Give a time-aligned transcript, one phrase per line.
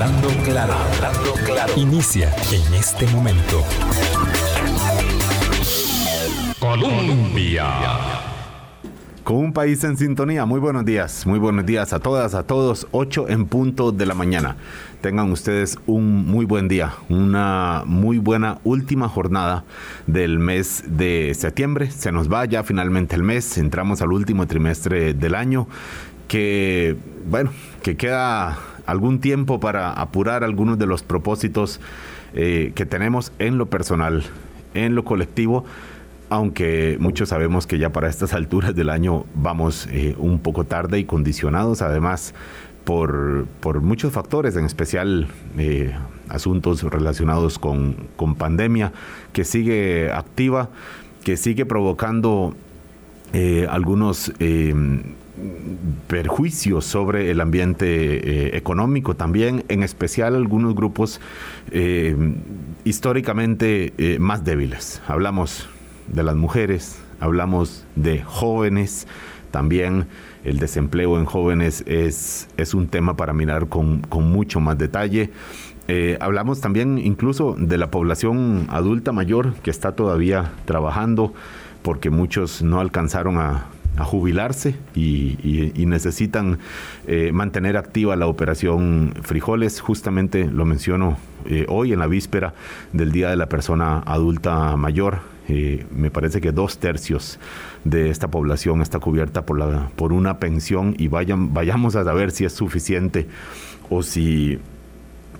[0.00, 1.72] Hablando claro, hablando claro.
[1.76, 3.62] Inicia en este momento.
[6.58, 7.66] Colombia.
[9.22, 12.86] Con un país en sintonía, muy buenos días, muy buenos días a todas, a todos,
[12.92, 14.56] 8 en punto de la mañana.
[15.02, 19.64] Tengan ustedes un muy buen día, una muy buena última jornada
[20.06, 21.90] del mes de septiembre.
[21.90, 25.68] Se nos va ya finalmente el mes, entramos al último trimestre del año,
[26.26, 26.96] que
[27.26, 27.50] bueno,
[27.82, 31.80] que queda algún tiempo para apurar algunos de los propósitos
[32.34, 34.24] eh, que tenemos en lo personal,
[34.74, 35.64] en lo colectivo
[36.30, 40.98] aunque muchos sabemos que ya para estas alturas del año vamos eh, un poco tarde
[40.98, 42.34] y condicionados además
[42.84, 43.46] por,
[43.82, 45.28] muchos factores, en especial
[45.58, 45.94] eh,
[46.28, 48.92] asuntos relacionados con, con, pandemia,
[49.32, 50.70] que sigue activa,
[51.22, 52.56] que sigue provocando
[53.32, 54.32] eh, algunos
[56.06, 61.20] perjuicios sobre el ambiente económico también, en especial algunos grupos
[62.84, 65.00] históricamente más débiles.
[65.06, 65.68] Hablamos
[66.08, 69.06] de las mujeres, hablamos de jóvenes,
[69.50, 70.06] también
[70.44, 75.30] el desempleo en jóvenes es, es un tema para mirar con, mucho más detalle.
[75.88, 81.34] Eh, hablamos también incluso de la población adulta mayor que está todavía trabajando
[81.82, 83.66] porque muchos no alcanzaron a,
[84.04, 86.58] jubilarse y, necesitan
[87.08, 89.80] eh, mantener activa la operación Frijoles.
[89.80, 92.54] Justamente lo menciono eh, hoy en la víspera
[92.92, 95.18] del Día de la Persona Adulta Mayor.
[95.48, 97.40] Eh, me parece que dos tercios
[97.84, 102.30] de esta población está cubierta por, la, por una pensión y vayan, vayamos a saber
[102.30, 103.26] si es suficiente
[103.88, 104.60] o si,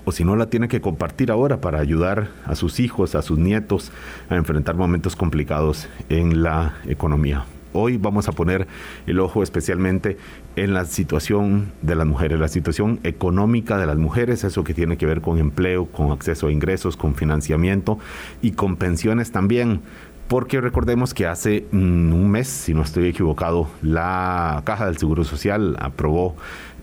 [0.04, 3.38] o si no la tiene que compartir ahora para ayudar a sus hijos, a sus
[3.38, 3.92] nietos
[4.28, 7.44] a enfrentar momentos complicados en la economía.
[7.72, 8.66] Hoy vamos a poner
[9.06, 10.16] el ojo especialmente
[10.56, 14.96] en la situación de las mujeres, la situación económica de las mujeres, eso que tiene
[14.96, 17.98] que ver con empleo, con acceso a ingresos, con financiamiento
[18.42, 19.80] y con pensiones también.
[20.26, 25.24] Porque recordemos que hace mm, un mes, si no estoy equivocado, la Caja del Seguro
[25.24, 26.36] Social aprobó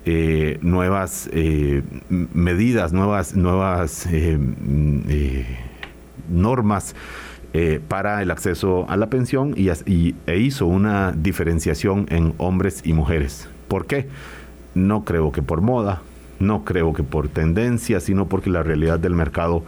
[0.05, 4.37] eh, nuevas eh, medidas, nuevas, nuevas eh,
[6.29, 6.95] normas
[7.59, 9.71] eh, para el acceso a la pensión y,
[10.27, 13.49] e hizo una diferenciación en hombres y mujeres.
[13.67, 14.07] ¿Por qué?
[14.75, 16.03] No creo que por moda,
[16.39, 19.63] no creo que por tendencia, sino porque la realidad del mercado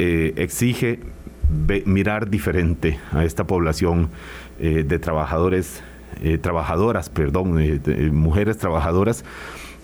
[0.00, 0.98] eh, exige
[1.84, 4.08] mirar diferente a esta población
[4.58, 5.84] eh, de trabajadores,
[6.40, 7.56] trabajadoras, perdón,
[8.12, 9.24] mujeres trabajadoras,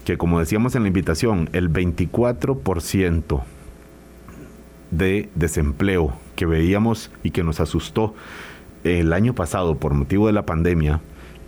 [0.05, 3.43] que como decíamos en la invitación, el 24%
[4.91, 8.15] de desempleo que veíamos y que nos asustó
[8.85, 11.01] el año pasado por motivo de la pandemia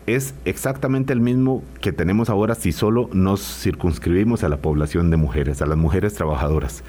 [0.08, 5.18] es exactamente el mismo que tenemos ahora si solo nos circunscribimos a la población de
[5.18, 6.82] mujeres, a las mujeres trabajadoras.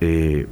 [0.00, 0.46] Eh,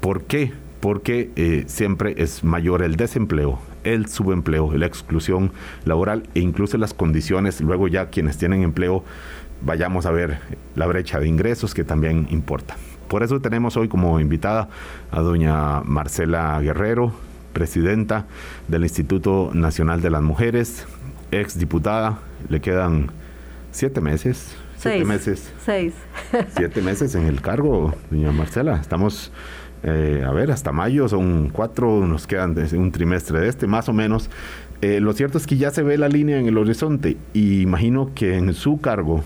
[0.00, 0.52] ¿Por qué?
[0.80, 5.52] Porque eh, siempre es mayor el desempleo, el subempleo, la exclusión
[5.84, 9.04] laboral e incluso las condiciones, luego ya quienes tienen empleo,
[9.60, 10.38] vayamos a ver
[10.74, 12.76] la brecha de ingresos que también importa.
[13.10, 14.68] Por eso tenemos hoy como invitada
[15.10, 17.12] a doña Marcela Guerrero,
[17.52, 18.26] presidenta
[18.68, 20.86] del Instituto Nacional de las Mujeres,
[21.32, 22.20] ex diputada.
[22.48, 23.10] Le quedan
[23.72, 24.54] siete meses.
[24.76, 25.52] Siete meses.
[25.66, 25.94] Seis.
[26.56, 28.76] Siete meses en el cargo, doña Marcela.
[28.76, 29.32] Estamos,
[29.82, 33.92] eh, a ver, hasta mayo son cuatro, nos quedan un trimestre de este, más o
[33.92, 34.30] menos.
[34.82, 38.12] Eh, lo cierto es que ya se ve la línea en el horizonte y imagino
[38.14, 39.24] que en su cargo,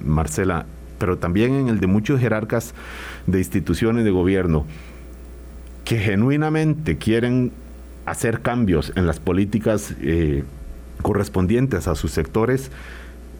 [0.00, 0.66] Marcela,
[0.98, 2.74] pero también en el de muchos jerarcas
[3.26, 4.66] de instituciones de gobierno
[5.84, 7.52] que genuinamente quieren
[8.04, 10.44] hacer cambios en las políticas eh,
[11.02, 12.70] correspondientes a sus sectores,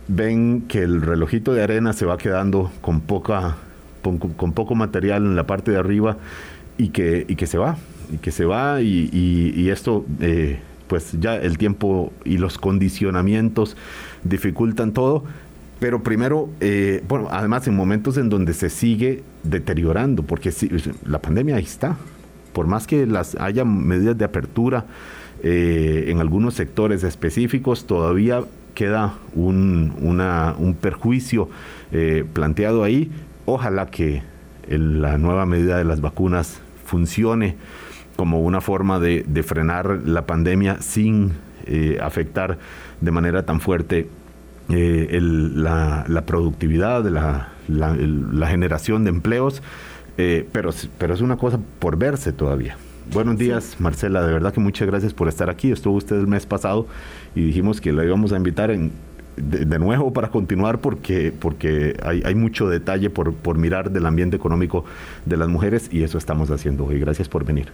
[0.08, 3.56] ven que el relojito de arena se va quedando con poca
[4.02, 6.16] con, poco material en la parte de arriba
[6.76, 7.76] y que, y que se va,
[8.12, 13.76] y que se va y, esto eh, pues ya el tiempo y los condicionamientos
[14.24, 15.24] dificultan todo
[15.80, 20.52] pero primero, eh, bueno, además en momentos en donde se sigue deteriorando, porque
[21.04, 21.96] la pandemia ahí está.
[22.52, 24.86] Por más que las haya medidas de apertura
[25.42, 28.42] eh, en algunos sectores específicos, todavía
[28.74, 31.48] queda un, un perjuicio
[31.92, 33.10] eh, planteado ahí.
[33.44, 34.22] Ojalá que
[34.68, 37.56] la nueva medida de las vacunas funcione
[38.16, 41.34] como una forma de, frenar la pandemia sin
[42.00, 42.58] afectar
[43.00, 44.08] de manera tan fuerte
[44.70, 49.62] eh, la, productividad, la, la, generación de empleos,
[50.16, 52.76] eh, pero, pero es una cosa por verse todavía.
[53.12, 54.26] Buenos días, Marcela.
[54.26, 55.72] De verdad que muchas gracias por estar aquí.
[55.72, 56.86] Estuvo usted el mes pasado
[57.34, 58.92] y dijimos que la íbamos a invitar en
[59.40, 64.36] de, nuevo para continuar porque, porque hay, hay mucho detalle por, por mirar del ambiente
[64.36, 64.84] económico
[65.24, 66.98] de las mujeres y eso estamos haciendo hoy.
[66.98, 67.68] Gracias por venir.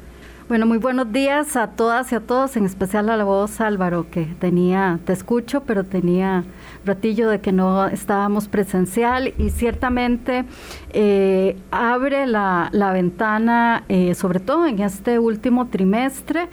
[0.46, 4.10] Bueno, muy buenos días a todas y a todos, en especial a la voz Álvaro,
[4.10, 6.44] que tenía, te escucho, pero tenía
[6.84, 9.32] ratillo de que no estábamos presencial.
[9.38, 10.44] Y ciertamente
[10.90, 16.50] eh, abre la, ventana, eh, sobre todo en este último trimestre,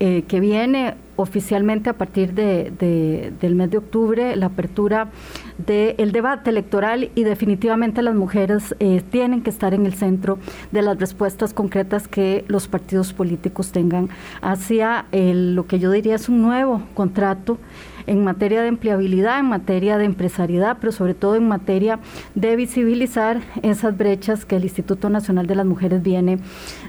[0.00, 5.08] eh, que viene oficialmente a partir de, del mes de octubre la apertura
[5.58, 10.38] del debate electoral y definitivamente las mujeres eh, tienen que estar en el centro
[10.70, 14.08] de las respuestas concretas que los partidos políticos tengan
[14.40, 17.58] hacia lo que yo diría es un nuevo contrato
[18.08, 22.00] en materia de empleabilidad, en materia de empresariedad, pero sobre todo en materia
[22.34, 26.38] de visibilizar esas brechas que el Instituto Nacional de las Mujeres viene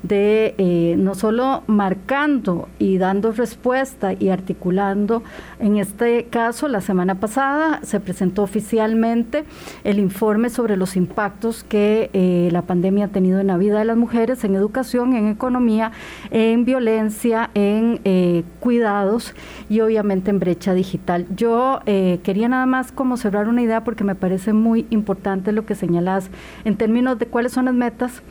[0.04, 5.24] de eh, no solo marcando y dando respuesta y articulando.
[5.60, 9.44] En este caso, la semana pasada se presentó oficialmente
[9.84, 13.86] el informe sobre los impactos que eh, la pandemia ha tenido en la vida de
[13.86, 15.92] las mujeres, en educación, en economía,
[16.32, 19.36] en violencia, en eh, cuidados
[19.70, 21.09] y obviamente en brecha digital.
[21.18, 25.66] Yo eh, quería nada más como cerrar una idea porque me parece muy importante lo
[25.66, 26.30] que señalas
[26.66, 28.22] en términos de cuáles son las metas.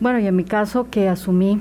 [0.00, 1.60] Bueno, y en mi caso que asumí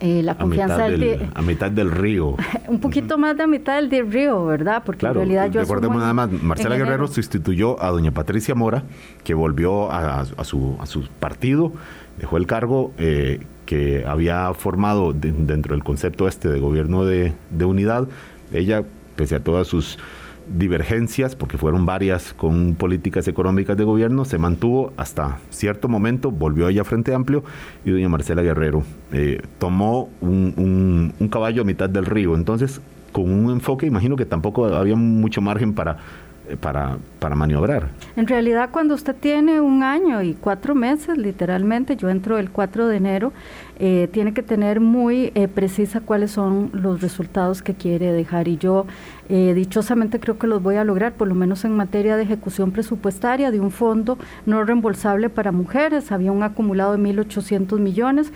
[0.00, 2.36] eh, la confianza a mitad, del, a mitad del río.
[2.68, 4.82] un poquito más de a mitad del río, ¿verdad?
[4.84, 5.60] Porque en realidad yo...
[5.60, 8.82] Recordemos nada más, Marcela Guerrero sustituyó a doña Patricia Mora,
[9.24, 11.72] que volvió a, su, a su partido,
[12.18, 17.64] dejó el cargo eh, que había formado dentro del concepto este de gobierno de, de
[17.64, 18.08] unidad.
[18.52, 18.84] Ella
[19.16, 19.98] pese a todas sus
[20.48, 26.68] divergencias, porque fueron varias con políticas económicas de gobierno, se mantuvo hasta cierto momento, volvió
[26.68, 27.44] ella Frente Amplio
[27.84, 28.82] y doña Marcela Guerrero
[29.12, 32.34] eh, tomó un, un caballo a mitad del río.
[32.34, 32.80] Entonces,
[33.12, 35.98] con un enfoque, imagino que tampoco había mucho margen para
[36.56, 37.88] para, para maniobrar.
[38.16, 42.88] En realidad, cuando usted tiene un año y cuatro meses, literalmente, yo entro el 4
[42.88, 43.32] de enero,
[43.78, 48.48] eh, tiene que tener muy eh, precisa cuáles son los resultados que quiere dejar.
[48.48, 48.86] Y yo,
[49.28, 53.50] dichosamente, creo que los voy a lograr, por lo menos en materia de ejecución presupuestaria
[53.50, 56.12] de un fondo no reembolsable para mujeres.
[56.12, 58.30] Había un acumulado de 1.800 millones.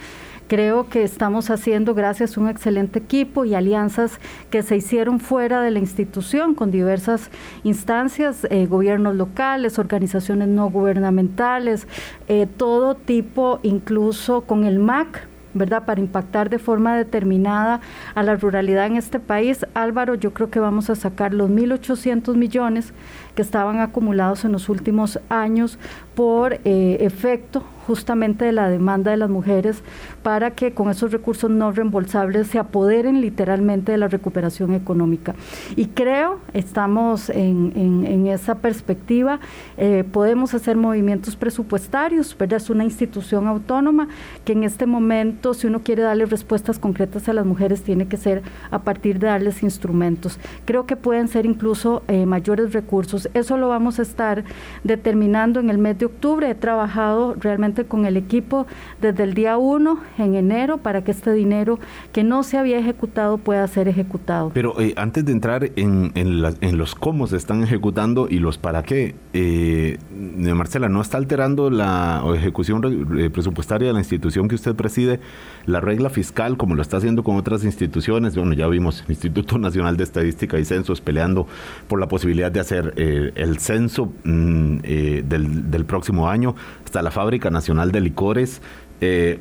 [0.48, 5.60] Creo que estamos haciendo, gracias a un excelente equipo y alianzas que se hicieron fuera
[5.60, 7.30] de la institución con diversas
[7.64, 11.88] instancias, eh, gobiernos locales, organizaciones no gubernamentales,
[12.28, 15.26] eh, todo tipo, incluso con el MAC,
[15.56, 15.84] ¿verdad?
[15.84, 17.80] Para impactar de forma determinada
[18.14, 19.66] a la ruralidad en este país.
[19.74, 22.92] Álvaro, yo creo que vamos a sacar los 1.800 millones
[23.34, 25.78] que estaban acumulados en los últimos años
[26.16, 29.82] por eh, efecto justamente de la demanda de las mujeres
[30.22, 35.36] para que con esos recursos no reembolsables se apoderen literalmente de la recuperación económica.
[35.76, 39.38] Y creo, estamos en, esa perspectiva,
[39.76, 42.56] eh, podemos hacer movimientos presupuestarios, ¿verdad?
[42.56, 44.08] Es una institución autónoma
[44.44, 48.16] que en este momento, si uno quiere darle respuestas concretas a las mujeres, tiene que
[48.16, 50.40] ser a partir de darles instrumentos.
[50.64, 53.28] Creo que pueden ser incluso eh, mayores recursos.
[53.34, 54.42] Eso lo vamos a estar
[54.82, 56.50] determinando en el mes de octubre.
[56.50, 58.66] He trabajado realmente con el equipo
[59.00, 61.78] desde el día 1 en enero para que este dinero
[62.12, 64.50] que no se había ejecutado pueda ser ejecutado.
[64.54, 68.82] Pero eh, antes de entrar en, en, los cómo se están ejecutando y los para
[68.82, 72.82] qué, eh, Marcela, ¿no está alterando la ejecución
[73.18, 75.20] eh, presupuestaria de la institución que usted preside
[75.66, 78.36] la regla fiscal como lo está haciendo con otras instituciones?
[78.36, 81.46] Bueno, ya vimos el Instituto Nacional de Estadística y Censos peleando
[81.88, 86.54] por la posibilidad de hacer el censo mm, del, del próximo año
[86.84, 88.62] hasta la Fábrica Nacional de Licores.
[89.00, 89.38] Eh,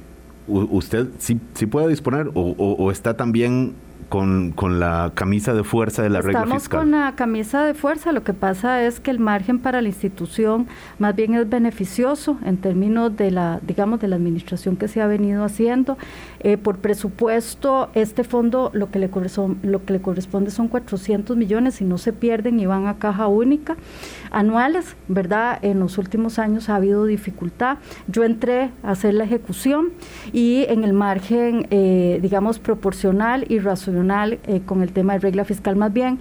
[0.47, 3.73] ¿Usted sí, sí, puede disponer o, está también
[4.09, 6.57] con, con, la camisa de fuerza de la regla fiscal?
[6.57, 8.11] Estamos con la camisa de fuerza.
[8.11, 10.67] Lo que pasa es que el margen para la institución
[10.99, 15.07] más bien es beneficioso en términos de la, digamos, de la administración que se ha
[15.07, 15.97] venido haciendo.
[16.39, 19.09] Eh, por presupuesto, este fondo lo que, le
[19.63, 23.27] lo que le corresponde son 400 millones y no se pierden y van a caja
[23.27, 23.75] única
[24.35, 25.57] anuales, ¿verdad?
[25.61, 27.77] En los últimos años ha habido dificultad.
[28.07, 29.93] Yo entré a hacer la ejecución
[30.33, 35.45] y en el margen, eh, digamos, proporcional y racional eh, con el tema de regla
[35.45, 36.19] fiscal más bien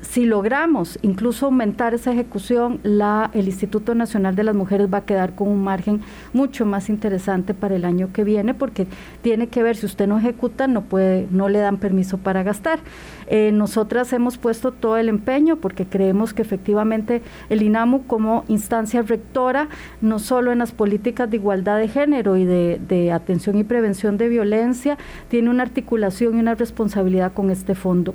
[0.00, 5.04] si logramos incluso aumentar esa ejecución, la, el Instituto Nacional de las Mujeres va a
[5.04, 6.00] quedar con un margen
[6.32, 8.86] mucho más interesante para el año que viene, porque
[9.22, 12.80] tiene que ver si usted no ejecuta, no puede, no le dan permiso para gastar.
[13.26, 19.02] Eh, nosotras hemos puesto todo el empeño porque creemos que efectivamente el INAMU como instancia
[19.02, 19.68] rectora,
[20.00, 24.18] no solo en las políticas de igualdad de género y de, de atención y prevención
[24.18, 28.14] de violencia, tiene una articulación y una responsabilidad con este fondo.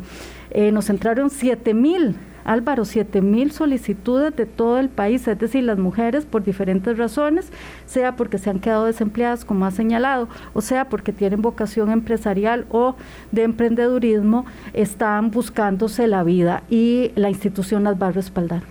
[0.58, 5.64] Eh, nos entraron 7 mil Álvaro, 7 mil solicitudes de todo el país, es decir,
[5.66, 7.52] las mujeres por diferentes razones,
[7.88, 12.68] sea porque se han quedado desempleadas, como ha señalado, o sea porque tienen vocación empresarial
[12.70, 12.96] o
[13.32, 18.62] de emprendedurismo, están buscándose la vida y la institución las va a respaldar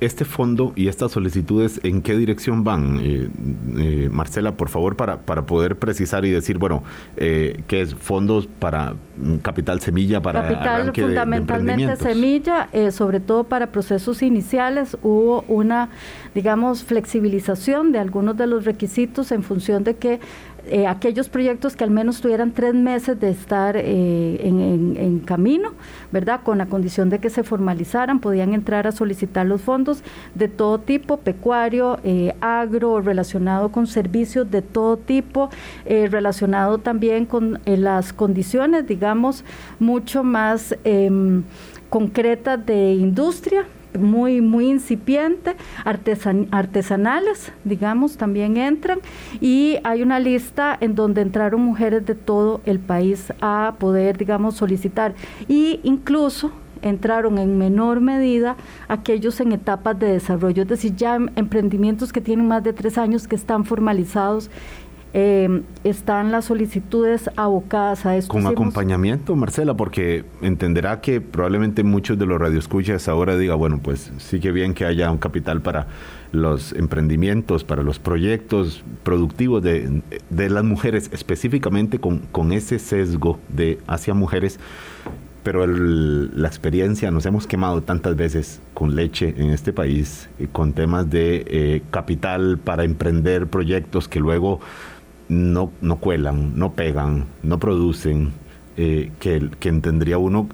[0.00, 2.98] este fondo y estas solicitudes, ¿en qué dirección van?
[3.02, 3.28] Eh,
[3.78, 6.82] eh, Marcela, por favor, para, para poder precisar y decir, bueno,
[7.16, 13.44] eh, ¿qué es fondos para mm, capital semilla, para capital fundamentalmente semilla, eh, sobre todo
[13.44, 15.90] para procesos iniciales, hubo una,
[16.34, 20.20] digamos, flexibilización de algunos de los requisitos en función de que
[20.66, 25.72] eh, aquellos proyectos que al menos tuvieran tres meses de estar eh, en, camino,
[26.12, 26.40] ¿verdad?
[26.42, 30.02] Con la condición de que se formalizaran, podían entrar a solicitar los fondos
[30.34, 35.50] de todo tipo, pecuario, eh, agro, relacionado con servicios de todo tipo,
[35.86, 39.44] relacionado también con las condiciones, digamos,
[39.78, 41.42] mucho más em,
[41.88, 43.66] concretas de industria,
[43.98, 49.00] muy, muy incipiente, artesanales, digamos, también entran,
[49.40, 54.56] y hay una lista en donde entraron mujeres de todo el país a poder, digamos,
[54.56, 55.14] solicitar,
[55.48, 58.56] y incluso entraron en menor medida
[58.88, 63.28] aquellos en etapas de desarrollo, es decir, ya emprendimientos que tienen más de tres años
[63.28, 64.50] que están formalizados
[65.12, 68.32] eh, están las solicitudes abocadas a esto.
[68.32, 74.12] Con acompañamiento, Marcela, porque entenderá que probablemente muchos de los radioescuchas ahora diga, bueno, pues
[74.18, 75.88] sí que bien que haya un capital para
[76.32, 83.80] los emprendimientos, para los proyectos productivos de, las mujeres, específicamente con, con, ese sesgo de
[83.88, 84.60] hacia mujeres,
[85.42, 90.72] pero la experiencia, nos hemos quemado tantas veces con leche en este país, eh, con
[90.74, 94.60] temas de eh, capital para emprender proyectos que luego
[95.30, 98.32] no, no cuelan, no pegan, no producen,
[98.76, 99.70] eh, que, que
[100.18, 100.48] uno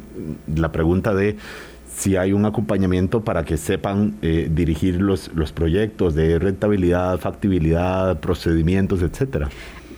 [0.55, 1.37] la pregunta de
[1.89, 8.21] si hay un acompañamiento para que sepan eh, dirigir los, los proyectos de rentabilidad, factibilidad,
[8.21, 9.49] procedimientos, etcétera.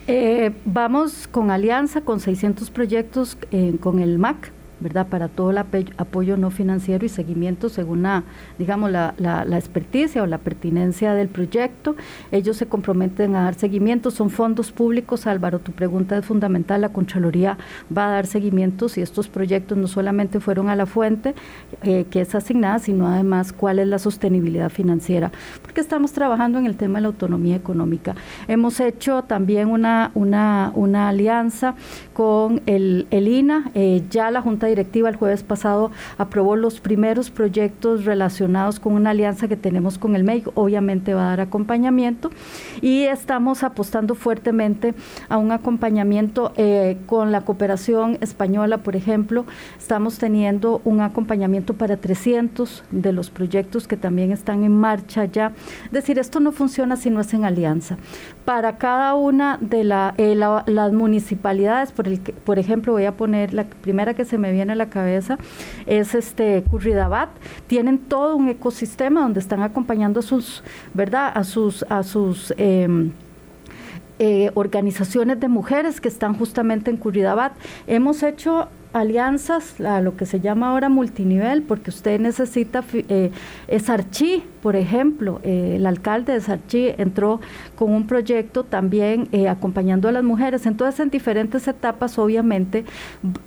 [0.07, 3.37] Eh, vamos con alianza con 600 proyectos
[3.81, 5.07] con el MAC ¿verdad?
[5.07, 8.23] Para todo el apoyo no financiero y seguimiento según la,
[8.57, 11.95] digamos, la, la, experticia o la pertinencia del proyecto.
[12.31, 16.89] Ellos se comprometen a dar seguimiento, son fondos públicos, Álvaro, tu pregunta es fundamental, la
[16.89, 17.57] Contraloría
[17.95, 21.35] va a dar seguimiento si estos proyectos no solamente fueron a la fuente
[21.83, 25.31] eh, que es asignada, sino además cuál es la sostenibilidad financiera,
[25.61, 28.15] porque estamos trabajando en el tema de la autonomía económica.
[28.47, 31.75] Hemos hecho también una, una, una alianza
[32.13, 37.29] con el, el INA, eh, ya la Junta directiva el jueves pasado aprobó los primeros
[37.29, 42.29] proyectos relacionados con una alianza que tenemos con el MEIC, obviamente va a dar acompañamiento
[42.81, 44.93] y estamos apostando fuertemente
[45.27, 49.45] a un acompañamiento eh, con la cooperación española, por ejemplo,
[49.77, 55.53] estamos teniendo un acompañamiento para 300 de los proyectos que también están en marcha ya.
[55.85, 57.97] Es decir, esto no funciona si no es en alianza.
[58.45, 59.81] Para cada una de
[60.17, 64.51] eh, las municipalidades, por, el por ejemplo, voy a poner la primera que se me
[64.51, 65.37] viene a la cabeza,
[65.85, 67.29] es este Curridabat.
[67.67, 70.63] Tienen todo un ecosistema donde están acompañando a sus,
[70.93, 71.31] ¿verdad?
[71.33, 73.11] A sus, a sus em,
[74.19, 77.53] eh, organizaciones de mujeres que están justamente en Curridabat.
[77.87, 83.31] Hemos hecho alianzas, a lo que se llama ahora multinivel, porque usted necesita, eh,
[83.79, 87.39] Sarchi, por ejemplo, eh, el alcalde de Sarchi entró
[87.75, 90.65] con un proyecto también eh, acompañando a las mujeres.
[90.65, 92.85] Entonces, en diferentes etapas, obviamente,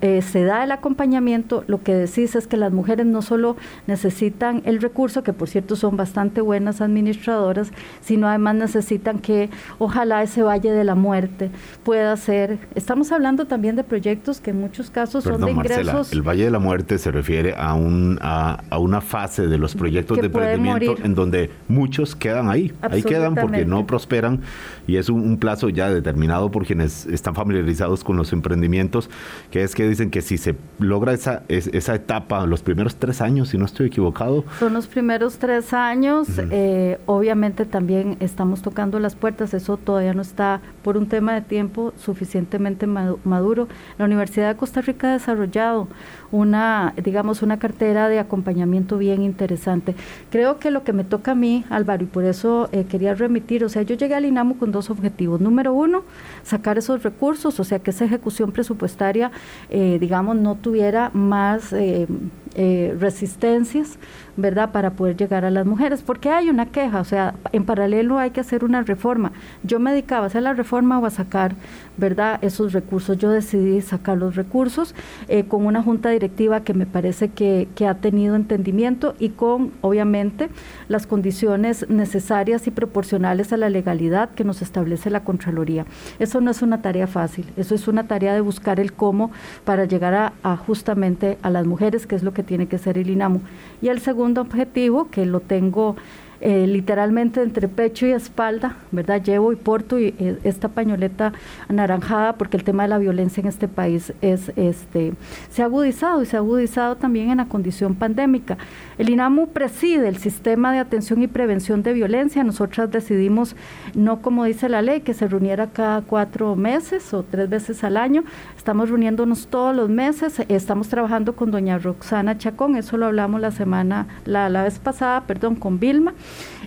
[0.00, 1.64] eh, se da el acompañamiento.
[1.66, 5.76] Lo que decís es que las mujeres no solo necesitan el recurso, que por cierto
[5.76, 11.50] son bastante buenas administradoras, sino además necesitan que ojalá ese Valle de la Muerte
[11.84, 12.58] pueda ser.
[12.74, 16.12] Estamos hablando también de proyectos que en muchos casos son de ingresos.
[16.12, 20.18] el Valle de la Muerte se refiere a, un, a, una fase de los proyectos
[20.18, 24.40] de emprendimiento en donde muchos quedan ahí, ahí quedan porque no prosperan
[24.86, 29.10] y es un, plazo ya determinado por quienes están familiarizados con los emprendimientos,
[29.50, 33.48] que es que dicen que si se logra esa, esa etapa, los primeros tres años,
[33.48, 34.44] si no estoy equivocado.
[34.58, 40.22] Son los primeros tres años, eh, obviamente también estamos tocando las puertas, eso todavía no
[40.22, 43.68] está por un tema de tiempo suficientemente maduro.
[43.98, 45.88] La Universidad de Costa Rica ha desarrollado
[46.32, 49.94] una, digamos, una cartera de acompañamiento bien interesante.
[50.30, 53.64] Creo que lo que me toca a mí, Álvaro, y por eso eh, quería remitir,
[53.64, 55.40] o sea, yo llegué al INAMO con dos objetivos.
[55.40, 56.02] Número uno,
[56.42, 59.30] sacar esos recursos, o sea, que esa ejecución presupuestaria,
[59.70, 62.06] eh, digamos, no tuviera más, eh,
[62.54, 63.98] eh, resistencias,
[64.36, 64.70] ¿verdad?
[64.72, 68.30] Para poder llegar a las mujeres, porque hay una queja, o sea, en paralelo hay
[68.30, 69.32] que hacer una reforma.
[69.62, 71.54] Yo me dedicaba a hacer la reforma o a sacar,
[71.96, 72.38] ¿verdad?
[72.42, 73.18] Esos recursos.
[73.18, 74.94] Yo decidí sacar los recursos
[75.28, 79.72] eh, con una junta directiva que me parece que, que ha tenido entendimiento y con,
[79.82, 80.48] obviamente,
[80.88, 85.84] las condiciones necesarias y proporcionales a la legalidad que nos establece la Contraloría.
[86.18, 89.30] Eso no es una tarea fácil, eso es una tarea de buscar el cómo
[89.64, 93.10] para llegar a, justamente a las mujeres, que es lo que tiene que ser el
[93.10, 93.40] INAMU.
[93.80, 95.96] Y el segundo objetivo, que lo tengo
[96.44, 99.22] eh, literalmente entre pecho y espalda, ¿verdad?
[99.22, 101.32] Llevo y porto y, eh, esta pañoleta
[101.68, 105.12] anaranjada porque el tema de la violencia en este país es, este,
[105.50, 108.58] se ha agudizado y se ha agudizado también en la condición pandémica.
[109.02, 112.44] El INAMU preside el sistema de atención y prevención de violencia.
[112.44, 113.56] Nosotras decidimos,
[113.96, 117.96] no como dice la ley, que se reuniera cada cuatro meses o tres veces al
[117.96, 118.22] año.
[118.56, 120.40] Estamos reuniéndonos todos los meses.
[120.46, 125.56] Estamos trabajando con doña Roxana Chacón, eso lo hablamos la semana, la, vez pasada, perdón,
[125.56, 126.14] con Vilma.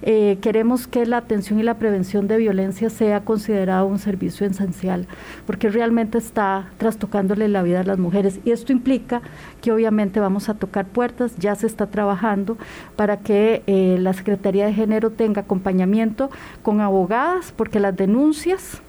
[0.01, 5.07] Eh, queremos que la atención y la prevención de violencia sea considerado un servicio esencial,
[5.45, 8.39] porque realmente está trastocándole la vida a las mujeres.
[8.45, 9.21] Y esto implica
[9.61, 12.57] que obviamente vamos a tocar puertas, ya se está trabajando
[12.95, 16.29] para que eh, la Secretaría de Género tenga acompañamiento
[16.61, 18.81] con abogadas, porque las denuncias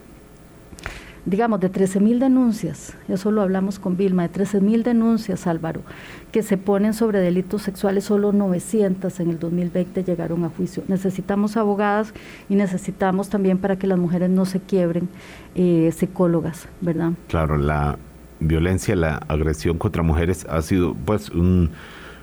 [1.26, 5.82] digamos, de 13 mil denuncias, eso lo hablamos con Vilma, de 13 mil denuncias, Álvaro,
[6.30, 10.84] que se ponen sobre delitos sexuales, solo 900 en el 2020 llegaron a juicio.
[10.86, 12.14] Necesitamos abogadas
[12.48, 15.08] y necesitamos también para que las mujeres no se quiebren
[15.56, 17.12] eh, psicólogas, ¿verdad?
[17.28, 17.98] Claro, la
[18.38, 21.70] violencia, la agresión contra mujeres ha sido pues un,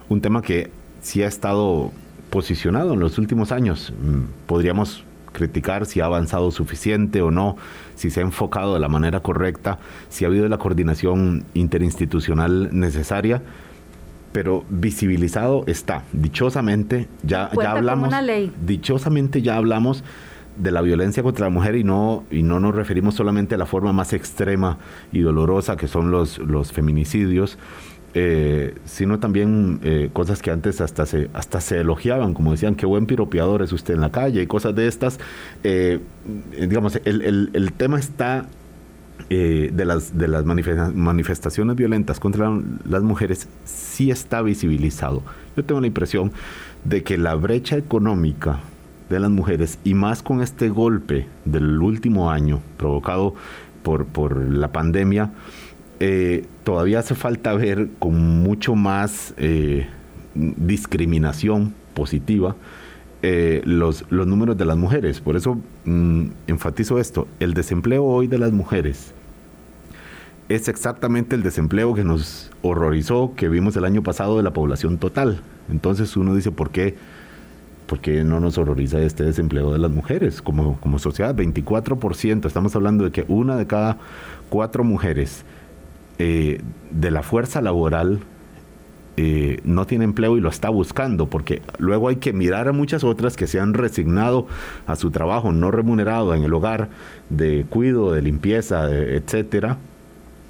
[0.07, 1.91] un tema que sí ha estado
[2.29, 3.93] posicionado en los últimos años.
[4.01, 7.57] Mm, podríamos criticar si ha avanzado suficiente o no,
[7.95, 13.41] si se ha enfocado de la manera correcta, si ha habido la coordinación interinstitucional necesaria,
[14.31, 16.03] pero visibilizado está.
[16.13, 18.13] Dichosamente ya, ya hablamos.
[18.65, 20.03] Dichosamente ya hablamos
[20.57, 23.65] de la violencia contra la mujer y no, y no nos referimos solamente a la
[23.65, 24.77] forma más extrema
[25.11, 27.57] y dolorosa que son los, los feminicidios,
[28.15, 32.85] eh, sino también eh, cosas que antes hasta se, hasta se elogiaban, como decían, qué
[32.85, 35.19] buen piropeador es usted en la calle y cosas de estas.
[35.63, 35.99] Eh,
[36.59, 38.45] digamos, el, el, tema está
[39.29, 42.51] de las, de las manifestaciones violentas contra
[42.87, 45.23] las mujeres, sí está visibilizado.
[45.57, 46.31] Yo tengo la impresión
[46.83, 48.59] de que la brecha económica
[49.09, 53.33] de las mujeres, y más con este golpe del último año provocado
[53.81, 55.31] por, por la pandemia,
[56.05, 59.87] eh, todavía hace falta ver con mucho más eh,
[60.35, 62.57] discriminación positiva
[63.21, 65.21] eh, los, los números de las mujeres.
[65.21, 67.25] Por eso mm, enfatizo esto.
[67.39, 69.13] El desempleo hoy de las mujeres
[70.49, 74.97] es exactamente el desempleo que nos horrorizó, que vimos el año pasado de la población
[74.97, 75.39] total.
[75.71, 76.97] Entonces uno dice, ¿por qué?
[77.87, 81.33] ¿Por qué no nos horroriza este desempleo de las mujeres como, como sociedad?
[81.33, 83.99] 24%, estamos hablando de que una de cada
[84.49, 85.45] cuatro mujeres
[86.19, 88.19] eh, de la fuerza laboral
[89.15, 93.03] eh, no tiene empleo y lo está buscando, porque luego hay que mirar a muchas
[93.03, 94.47] otras que se han resignado
[94.87, 96.89] a su trabajo no remunerado en el hogar
[97.29, 99.77] de cuido, de limpieza, etcétera,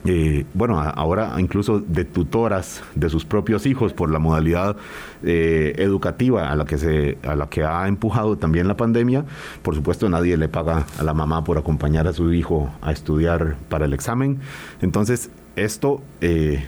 [0.06, 4.76] eh, bueno, ahora incluso de tutoras de sus propios hijos por la modalidad
[5.24, 9.24] eh, educativa a la que se a la que ha empujado también la pandemia.
[9.62, 13.56] Por supuesto, nadie le paga a la mamá por acompañar a su hijo a estudiar
[13.70, 14.40] para el examen.
[14.82, 16.64] Entonces, esto eh,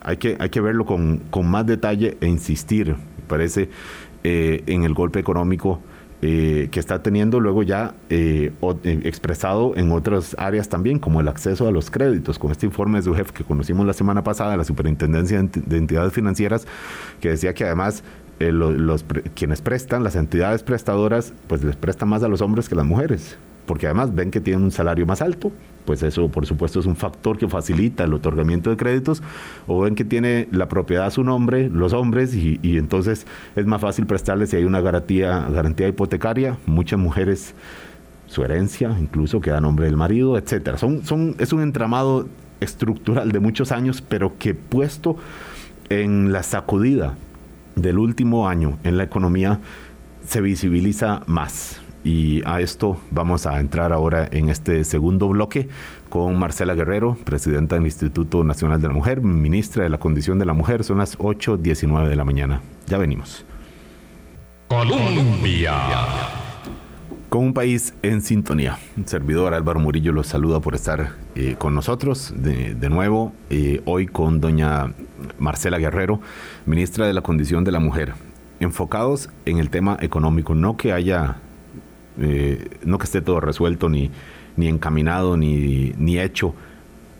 [0.00, 2.96] hay que hay que verlo con, con más detalle e insistir,
[3.26, 3.68] parece,
[4.22, 5.80] en el golpe económico
[6.26, 11.28] eh, que está teniendo luego ya eh, eh, expresado en otras áreas también, como el
[11.28, 14.52] acceso a los créditos, con este informe de su jefe que conocimos la semana pasada
[14.52, 16.66] de la Superintendencia de Entidades Financieras,
[17.20, 18.04] que decía que además
[18.40, 22.78] los, quienes prestan, las entidades prestadoras, pues les prestan más a los hombres que a
[22.78, 25.52] las mujeres, porque además ven que tienen un salario más alto
[25.84, 29.22] pues eso por supuesto es un factor que facilita el otorgamiento de créditos,
[29.66, 33.80] o ven que tiene la propiedad a su nombre, los hombres, y, entonces es más
[33.80, 35.48] fácil prestarles si hay una garantía,
[35.88, 37.54] hipotecaria, muchas mujeres
[38.26, 40.78] su herencia incluso queda a nombre del marido, etcétera.
[40.78, 41.02] Son,
[41.38, 42.26] es un entramado
[42.60, 45.16] estructural de muchos años, pero que puesto
[45.90, 47.14] en la sacudida
[47.76, 49.60] del último año en la economía
[50.26, 51.83] se visibiliza más.
[52.04, 55.68] Y a esto vamos a entrar ahora en este segundo bloque
[56.10, 60.44] con Marcela Guerrero, presidenta del Instituto Nacional de la Mujer, ministra de la Condición de
[60.44, 60.84] la Mujer.
[60.84, 62.60] Son las 8.19 de la mañana.
[62.86, 63.46] Ya venimos.
[64.68, 65.72] Colombia.
[67.28, 68.78] con un país en sintonía.
[68.96, 74.06] Un servidor Álvaro Murillo los saluda por estar eh, con nosotros de, nuevo, eh, hoy
[74.06, 74.92] con doña
[75.38, 76.20] Marcela Guerrero,
[76.66, 78.14] ministra de la Condición de la Mujer,
[78.60, 81.36] enfocados en el tema económico, no que haya,
[82.18, 84.10] eh, no que esté todo resuelto ni,
[84.56, 86.54] ni encaminado ni, ni hecho,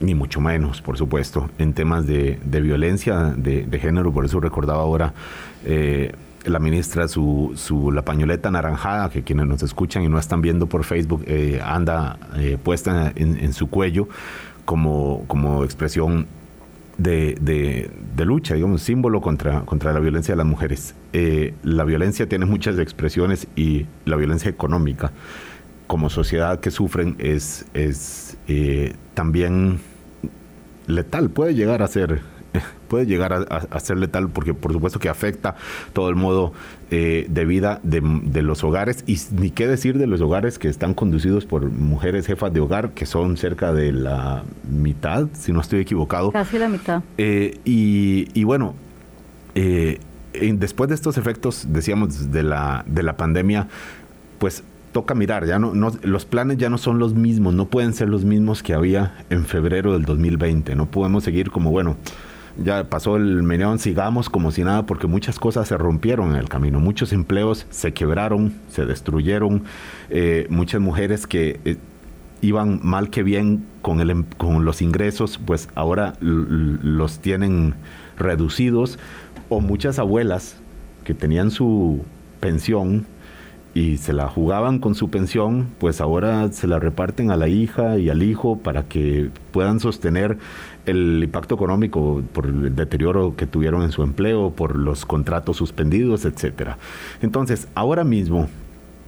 [0.00, 4.82] ni mucho menos, por supuesto, en temas de, violencia de, de, género, por eso recordaba
[4.82, 5.14] ahora
[6.44, 10.66] la ministra su, su, la pañoleta naranjada, que quienes nos escuchan y no están viendo
[10.66, 14.08] por Facebook, eh, anda eh, puesta en, su cuello
[14.64, 16.26] como, como expresión
[16.98, 20.94] de, de, lucha, digamos, símbolo contra, contra la violencia de las mujeres.
[21.12, 25.12] Eh, la violencia tiene muchas expresiones y la violencia económica
[25.86, 28.36] como sociedad que sufren es, es
[29.14, 29.80] también
[30.86, 32.22] letal, puede llegar a ser
[32.88, 35.56] puede llegar a, ser letal porque por supuesto que afecta
[35.92, 36.52] todo el modo
[36.96, 40.94] eh, de vida de, los hogares y ni qué decir de los hogares que están
[40.94, 45.80] conducidos por mujeres jefas de hogar que son cerca de la mitad, si no estoy
[45.80, 46.30] equivocado.
[46.30, 47.02] Casi la mitad.
[47.18, 48.76] Eh, y, bueno,
[49.56, 49.98] eh,
[50.34, 53.66] después de estos efectos, decíamos, de la, de la pandemia,
[54.38, 57.92] pues toca mirar, ya no, no, los planes ya no son los mismos, no pueden
[57.92, 61.96] ser los mismos que había en febrero del 2020, no podemos seguir como, bueno,
[62.62, 66.48] ya pasó el meneón, sigamos como si nada, porque muchas cosas se rompieron en el
[66.48, 69.64] camino, muchos empleos se quebraron, se destruyeron,
[70.10, 71.76] eh, muchas mujeres que eh,
[72.40, 77.74] iban mal que bien con, el, em, con los ingresos, pues ahora los tienen
[78.18, 78.98] reducidos,
[79.48, 80.56] o muchas abuelas
[81.04, 82.04] que tenían su
[82.40, 83.06] pensión
[83.74, 87.98] y se la jugaban con su pensión, pues ahora se la reparten a la hija
[87.98, 90.38] y al hijo para que puedan sostener
[90.86, 96.24] el impacto económico por el deterioro que tuvieron en su empleo, por los contratos suspendidos,
[96.24, 96.78] etcétera.
[97.22, 98.48] Entonces, ahora mismo,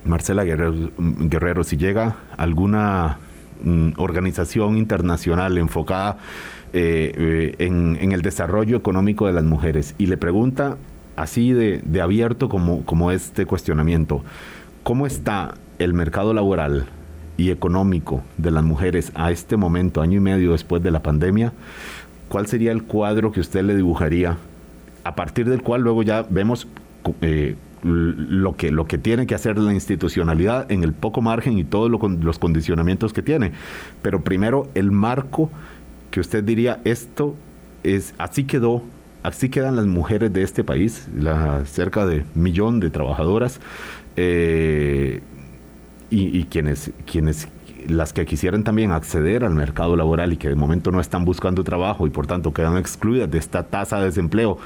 [0.04, 3.18] Marcela Guerrero, si llega alguna
[3.62, 6.18] mm, organización internacional enfocada
[6.72, 10.76] eh, eh, en, el desarrollo económico de las mujeres y le pregunta
[11.16, 14.22] así de, de abierto como, como este cuestionamiento,
[14.82, 16.86] ¿cómo está el mercado laboral
[17.36, 21.52] y económico de las mujeres a este momento, año y medio después de la pandemia,
[22.28, 24.36] ¿cuál sería el cuadro que usted le dibujaría?
[25.04, 26.66] A partir del cual luego ya vemos
[27.20, 31.64] eh, lo, que, lo que tiene que hacer la institucionalidad en el poco margen y
[31.64, 33.52] todos los condicionamientos que tiene.
[34.02, 35.50] Pero primero el marco
[36.10, 37.36] que usted diría, esto
[37.84, 38.82] es, así quedó,
[39.22, 43.60] así quedan las mujeres de este país, la, cerca de millón de trabajadoras.
[44.16, 45.20] Eh,
[46.10, 47.48] y, quienes, quienes
[47.88, 51.64] las que quisieran también acceder al mercado laboral y que de momento no están buscando
[51.64, 54.58] trabajo y por tanto quedan excluidas de esta tasa de desempleo,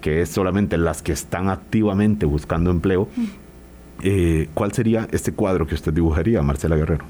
[0.00, 3.08] que es solamente las que están activamente buscando empleo,
[4.02, 7.04] eh, ¿cuál sería este cuadro que usted dibujaría, Marcela Guerrero?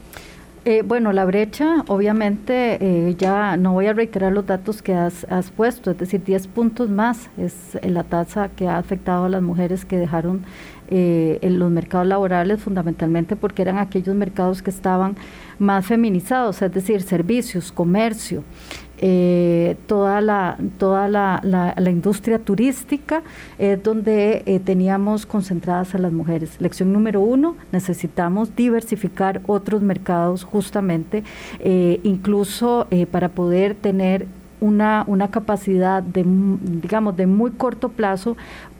[0.65, 5.25] Eh, bueno, la brecha, obviamente, eh, ya no voy a reiterar los datos que has,
[5.31, 9.43] has, puesto, es decir, 10 puntos más es la tasa que ha afectado a las
[9.43, 10.45] mujeres que dejaron
[10.89, 15.17] eh, en los mercados laborales fundamentalmente porque eran aquellos mercados que estaban
[15.59, 18.45] más feminizados, es decir, servicios, comercio,
[18.99, 23.23] eh, toda la toda la, la, industria turística
[23.59, 26.61] es donde eh, teníamos concentradas a las mujeres.
[26.61, 31.25] Lección número uno, necesitamos diversificar otros mercados justamente,
[32.05, 34.27] incluso para poder tener
[34.61, 38.37] una, una capacidad de, digamos, de muy corto plazo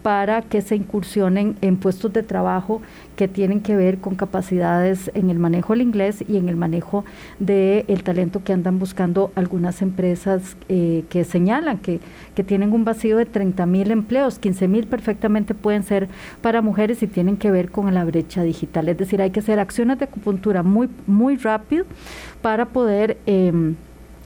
[0.07, 2.81] para que se incursionen en puestos de trabajo
[3.17, 7.05] que tienen que ver con capacidades en el manejo del inglés y en el manejo
[7.41, 11.99] del el talento que andan buscando algunas empresas eh, que señalan que,
[12.37, 16.09] que, tienen un vacío de 30 mil empleos, 15 mil perfectamente pueden ser
[16.41, 18.89] para mujeres y tienen que ver con la brecha digital.
[18.89, 21.85] Es decir, hay que hacer acciones de acupuntura muy, muy rápido
[22.43, 23.19] para poder...
[23.27, 23.75] Eh,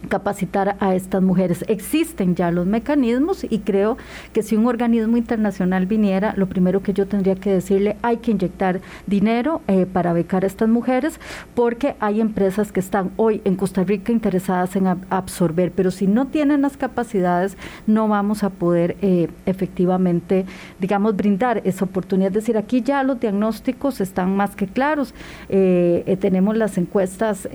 [0.09, 1.65] capacitar a estas mujeres.
[1.69, 3.97] Existen ya los mecanismos y creo
[4.33, 8.31] que si un organismo internacional viniera, lo primero que yo tendría que decirle, hay que
[8.31, 11.21] inyectar dinero eh, para becar a estas mujeres
[11.55, 16.27] porque hay empresas que están hoy en Costa Rica interesadas en absorber, pero si no
[16.27, 20.47] tienen las capacidades, no vamos a poder eh, efectivamente,
[20.79, 22.29] digamos, brindar esa oportunidad.
[22.29, 25.15] Es decir, aquí ya los diagnósticos están más que claros.
[25.49, 27.49] Eh, tenemos las encuestas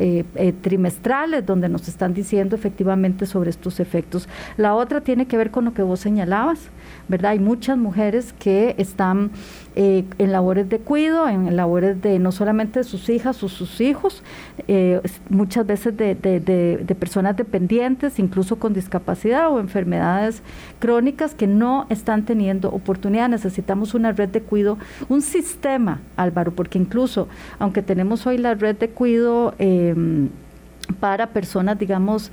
[0.61, 4.27] trimestrales donde nos están diciendo efectivamente sobre estos efectos.
[4.57, 6.69] La otra tiene que ver con lo que vos señalabas,
[7.07, 7.31] ¿verdad?
[7.31, 9.31] Hay muchas mujeres que están
[9.77, 13.81] eh, en labores de cuido, en labores de no solamente de sus hijas o sus
[13.81, 14.23] hijos,
[14.67, 16.15] eh, muchas veces de,
[16.97, 20.41] personas dependientes, incluso con discapacidad o enfermedades
[20.79, 23.27] crónicas que no están teniendo oportunidad.
[23.29, 24.77] Necesitamos una red de cuido,
[25.09, 27.27] un sistema, Álvaro, porque incluso,
[27.59, 29.93] aunque tenemos hoy la red de cuido, eh,
[30.99, 32.31] para personas, digamos,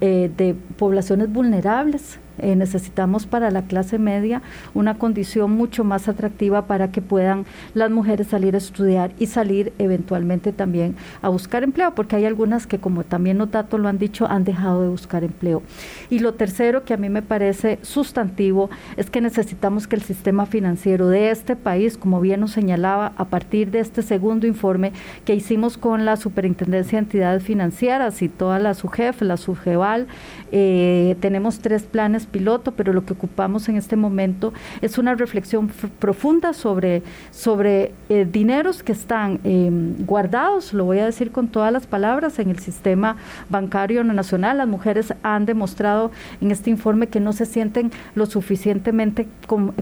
[0.00, 4.42] eh, de poblaciones vulnerables, eh, necesitamos para la clase media
[4.74, 9.72] una condición mucho más atractiva para que puedan las mujeres salir a estudiar y salir
[9.78, 13.98] eventualmente también a buscar empleo, porque hay algunas que, como también los datos lo han
[13.98, 15.62] dicho, han dejado de buscar empleo.
[16.08, 20.46] Y lo tercero que a mí me parece sustantivo es que necesitamos que el sistema
[20.46, 24.92] financiero de este país, como bien nos señalaba, a partir de este segundo informe
[25.24, 30.06] que hicimos con la Superintendencia de Entidades Financieras y toda la SUGEF, la SUGEVAL,
[30.52, 35.70] eh, tenemos tres planes piloto, pero lo que ocupamos en este momento es una reflexión
[35.98, 41.72] profunda sobre, sobre eh, dineros que están em, guardados, lo voy a decir con todas
[41.72, 43.16] las palabras, en el sistema
[43.48, 44.58] bancario nacional.
[44.58, 49.28] Las mujeres han demostrado en este informe que no se sienten lo suficientemente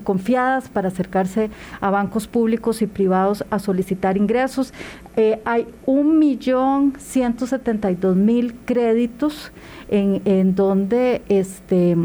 [0.05, 4.73] confiadas para acercarse a bancos públicos y privados a solicitar ingresos.
[5.17, 9.53] Eh, hay un millón ciento setenta y dos mil créditos
[9.89, 11.97] en, en donde este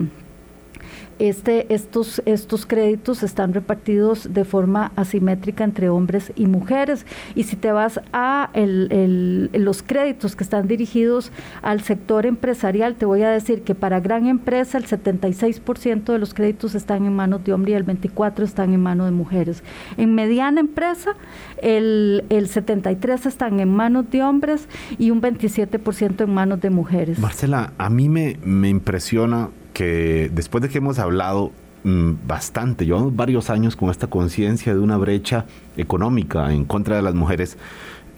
[1.19, 7.05] este, estos, estos créditos están repartidos de forma asimétrica entre hombres y mujeres.
[7.35, 13.23] Y si te vas a los créditos que están dirigidos al sector empresarial, te voy
[13.23, 17.53] a decir que para gran empresa el 76% de los créditos están en manos de
[17.53, 19.63] hombres y el 24% están en manos de mujeres.
[19.97, 21.15] En mediana empresa,
[21.61, 27.19] el, el 73% están en manos de hombres y un 27% en manos de mujeres.
[27.19, 31.51] Marcela, a mí me impresiona que después de que hemos hablado
[31.83, 35.45] mm, bastante, llevamos varios años con esta conciencia de una brecha
[35.77, 37.57] económica en contra de las mujeres,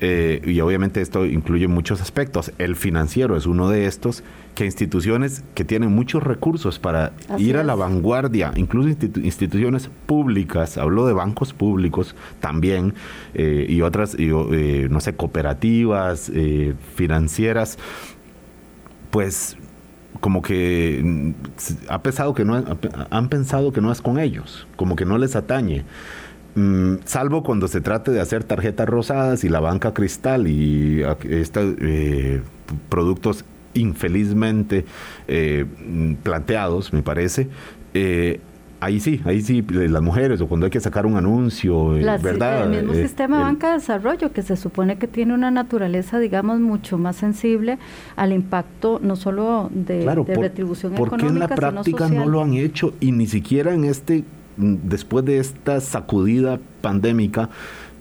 [0.02, 2.52] eh, y obviamente esto incluye muchos aspectos.
[2.58, 7.64] El financiero es uno de estos, que instituciones que tienen muchos recursos para ir a
[7.64, 12.94] la vanguardia, incluso instituciones públicas, hablo de bancos públicos también,
[13.34, 16.32] eh, y otras, eh, no sé, cooperativas,
[16.96, 17.78] financieras,
[19.12, 19.58] pues
[20.20, 21.32] como que mm,
[21.90, 22.64] ha pensado que no
[23.10, 25.86] han pensado que no es con ellos, como que no les atañe.
[26.56, 31.76] Mm, salvo cuando se trate de hacer tarjetas rosadas y la banca cristal y estos
[31.82, 32.42] eh,
[32.88, 34.86] productos infelizmente
[35.28, 37.50] eh, mm, planteados, me parece,
[37.94, 38.40] eh,
[38.80, 42.64] ahí sí, ahí sí, las mujeres, o cuando hay que sacar un anuncio, eh, ¿verdad?
[42.64, 46.20] El mismo eh, sistema de banca de desarrollo, que se supone que tiene una naturaleza,
[46.20, 47.78] digamos, mucho más sensible
[48.16, 52.54] al impacto no solo de, retribución económica, ¿por qué en la práctica no lo han
[52.54, 54.24] hecho y ni siquiera en este,
[54.58, 57.50] mm, después de esta sacudida pandémica,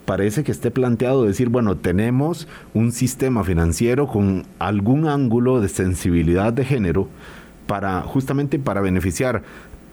[0.04, 6.52] parece que esté planteado decir, bueno, tenemos un sistema financiero con algún ángulo de sensibilidad
[6.52, 7.08] de género
[7.66, 9.42] para justamente para beneficiar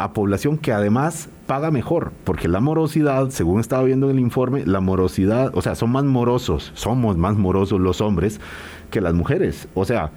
[0.04, 4.66] a población que además paga mejor, porque la morosidad, según estaba viendo en el informe,
[4.66, 8.40] la morosidad, o sea, son más morosos, somos más morosos los hombres
[8.90, 9.68] que las mujeres.
[9.74, 10.12] O sea,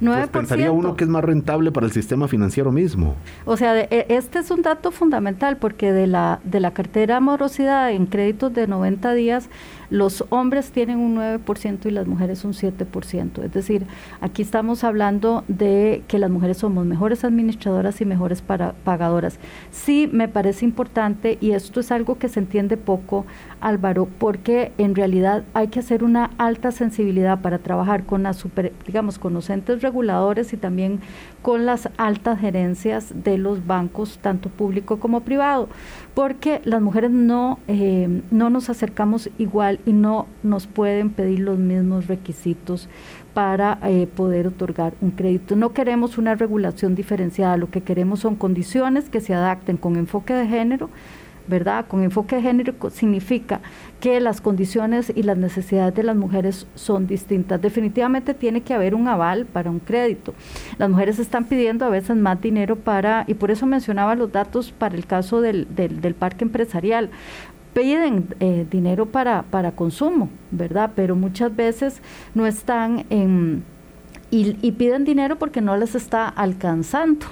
[0.00, 3.14] pues pensaría uno que es más rentable para el sistema financiero mismo.
[3.44, 7.90] O sea, e, este es un dato fundamental porque de la, de la cartera morosidad
[7.90, 9.48] en créditos de 90 días,
[9.90, 13.42] los hombres tienen un 9% y las mujeres un 7%.
[13.44, 13.86] Es decir,
[14.20, 19.38] aquí estamos hablando de que las mujeres somos mejores administradoras y mejores para, pagadoras.
[19.70, 23.26] Sí, me parece importante y esto es algo que se entiende poco,
[23.60, 28.72] Álvaro, porque en realidad hay que hacer una alta sensibilidad para trabajar con las super,
[28.86, 31.00] digamos, con los entes reguladores y también
[31.42, 35.68] con las altas gerencias de los bancos, tanto público como privado,
[36.14, 41.58] porque las mujeres no, eh, no nos acercamos igual y no nos pueden pedir los
[41.58, 42.88] mismos requisitos
[43.34, 45.56] para eh, poder otorgar un crédito.
[45.56, 50.34] No queremos una regulación diferenciada, lo que queremos son condiciones que se adapten con enfoque
[50.34, 50.88] de género,
[51.46, 51.86] ¿verdad?
[51.86, 53.60] Con enfoque de género significa
[54.00, 57.60] que las condiciones y las necesidades de las mujeres son distintas.
[57.60, 60.34] Definitivamente tiene que haber un aval para un crédito.
[60.78, 64.72] Las mujeres están pidiendo a veces más dinero para, y por eso mencionaba los datos
[64.72, 67.10] para el caso del, del, parque empresarial
[67.72, 70.92] piden eh, dinero para, para consumo, ¿verdad?
[70.94, 72.00] Pero muchas veces
[72.34, 73.64] no están en...
[74.30, 77.26] Y piden dinero porque no les está alcanzando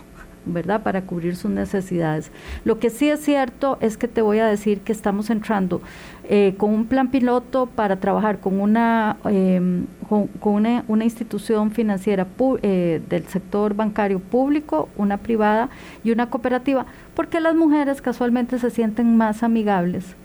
[0.45, 0.83] ¿verdad?
[0.83, 2.31] Para cubrir sus necesidades.
[2.65, 5.81] Lo que sí es cierto es que te voy a decir que estamos entrando
[6.29, 12.27] eh, con un plan piloto para trabajar con una, em, con, una, institución financiera
[12.63, 15.69] eh, del sector bancario público, una privada
[16.05, 20.17] y una cooperativa, porque las mujeres casualmente se sienten más amigables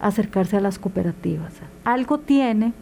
[0.00, 1.52] acercarse a las cooperativas.
[1.84, 2.72] Algo tiene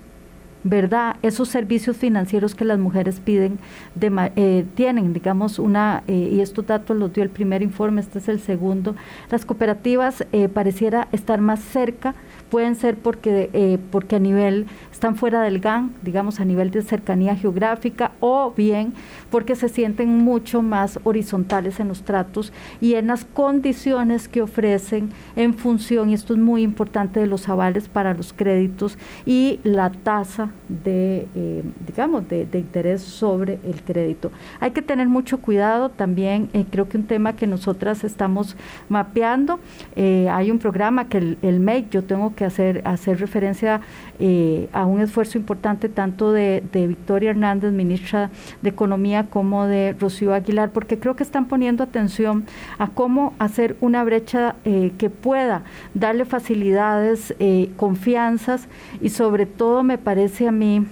[0.64, 1.16] ¿verdad?
[1.23, 3.59] Esos servicios financieros que las mujeres piden,
[4.01, 8.29] eh, tienen, digamos, una, eh, y estos datos los dio el primer informe, este es
[8.29, 8.97] el segundo,
[9.31, 12.14] las cooperativas eh, pareciera estar más cerca
[12.49, 16.83] pueden ser porque, eh, porque a nivel están fuera del GAN, digamos a nivel de
[16.83, 18.94] cercanía geográfica, o bien
[19.31, 25.11] porque se sienten mucho más horizontales en los tratos y en las condiciones que ofrecen
[25.37, 29.91] en función, y esto es muy importante, de los avales para los créditos y la
[29.91, 34.33] tasa de, eh, digamos, de, interés sobre el crédito.
[34.61, 38.57] Hay que tener mucho cuidado también, eh, creo que un tema que nosotras estamos
[38.88, 39.61] mapeando,
[39.97, 43.81] hay un programa que el, el MEC, yo tengo que hacer, hacer referencia
[44.21, 48.31] eh, a un esfuerzo importante tanto de, Victoria Hernández, ministra
[48.62, 52.45] de Economía, como de Rocío Aguilar, porque creo que están poniendo atención
[52.79, 55.63] a cómo hacer una brecha eh, que pueda
[55.95, 58.69] darle facilidades, eh, confianzas
[59.01, 60.87] y sobre todo me parece a mí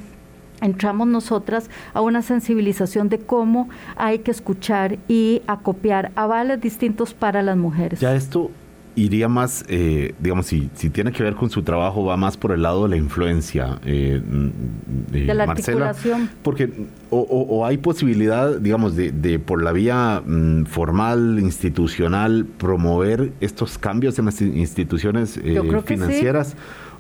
[0.61, 7.43] entramos nosotras a una sensibilización de cómo hay que escuchar y acopiar avales distintos para
[7.43, 8.01] las mujeres.
[8.01, 8.51] Ya esto
[8.97, 12.51] iría más, eh, digamos, si, si tiene que ver con su trabajo, va más por
[12.53, 15.95] el lado de la influencia, eh, de la Marcela,
[16.43, 16.71] porque
[17.11, 24.19] o, hay posibilidad, digamos, de, de por la vía mm, formal, institucional, promover estos cambios
[24.19, 26.57] en las instituciones eh, financieras.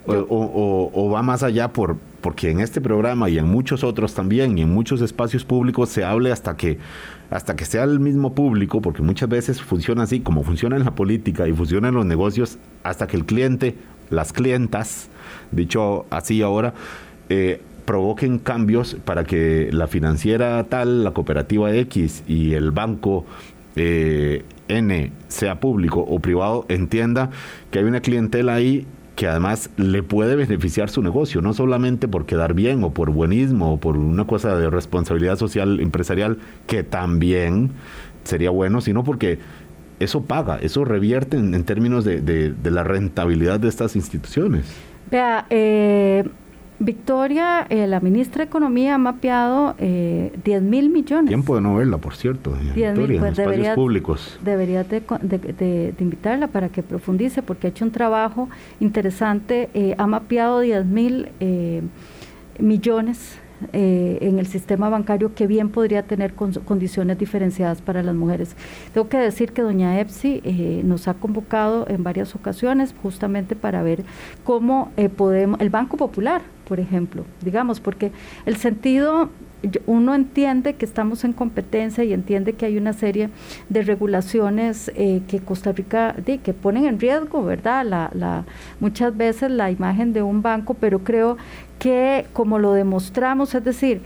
[0.09, 4.57] O, o, va más allá por porque en este programa y en muchos otros también
[4.57, 6.79] y en muchos espacios públicos se hable hasta que
[7.31, 10.95] hasta que sea el mismo público, porque muchas veces funciona así, como funciona en la
[10.95, 13.77] política y funciona en los negocios, hasta que el cliente,
[14.11, 15.09] las clientas,
[15.51, 16.75] dicho así ahora,
[17.29, 23.25] eh, provoquen cambios para que la financiera tal, la cooperativa X y el banco
[23.77, 27.31] eh, N, sea público o privado, entienda
[27.71, 32.27] que hay una clientela ahí que además le puede beneficiar su negocio, no solamente por
[32.27, 37.71] quedar bien o por buenismo o por una cosa de responsabilidad social empresarial, que también
[38.25, 39.39] sería bueno, sino porque
[39.99, 44.67] eso paga, eso revierte en, términos de, de, la rentabilidad de estas instituciones.
[45.11, 46.25] Vea, eh,
[46.79, 51.29] Victoria, eh, la ministra de Economía, ha mapeado eh, 10 mil millones.
[51.29, 54.39] Tiempo de no verla, por cierto, Victoria, mil, pues debería, públicos.
[54.45, 58.49] Debería de, de, invitarla para que profundice, porque ha hecho un trabajo
[58.81, 61.83] interesante, eh, ha mapeado 10 mil eh,
[62.59, 63.39] millones
[63.73, 68.55] eh, en el sistema bancario que bien podría tener condiciones diferenciadas para las mujeres.
[68.93, 73.83] Tengo que decir que doña Epsi eh, nos ha convocado en varias ocasiones justamente para
[73.83, 74.05] ver
[74.45, 78.13] cómo eh, podemos, el Banco Popular, por ejemplo, digamos, porque
[78.45, 79.31] el sentido
[79.87, 83.31] uno entiende que estamos en competencia y entiende que hay una serie
[83.69, 87.85] de regulaciones que Costa Rica, que ponen en riesgo, ¿verdad?
[87.85, 88.45] La, la,
[88.81, 91.37] muchas veces la imagen de un banco, pero creo
[91.79, 94.03] que como lo demostramos, es decir,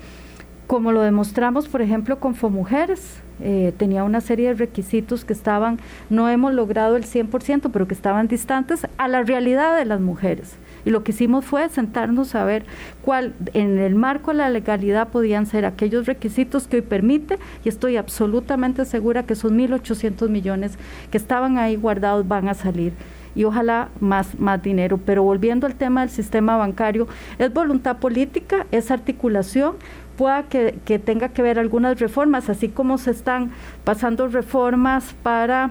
[0.66, 5.78] como lo demostramos, por ejemplo, con FOMUJERES, eh, tenía una serie de requisitos que estaban,
[6.10, 10.56] no hemos logrado el 100%, pero que estaban distantes a la realidad de las mujeres.
[10.84, 12.64] Y lo que hicimos fue sentarnos a ver
[13.02, 17.68] cuál, en el marco de la legalidad, podían ser aquellos requisitos que hoy permite, y
[17.68, 20.78] estoy absolutamente segura que esos 1.800 millones
[21.10, 22.92] que estaban ahí guardados van a salir
[23.34, 24.98] y ojalá más, más dinero.
[24.98, 29.76] Pero volviendo al tema del sistema bancario, es voluntad política, es articulación,
[30.16, 33.52] pueda que, que tenga que ver algunas reformas, así como se están
[33.84, 35.70] pasando reformas para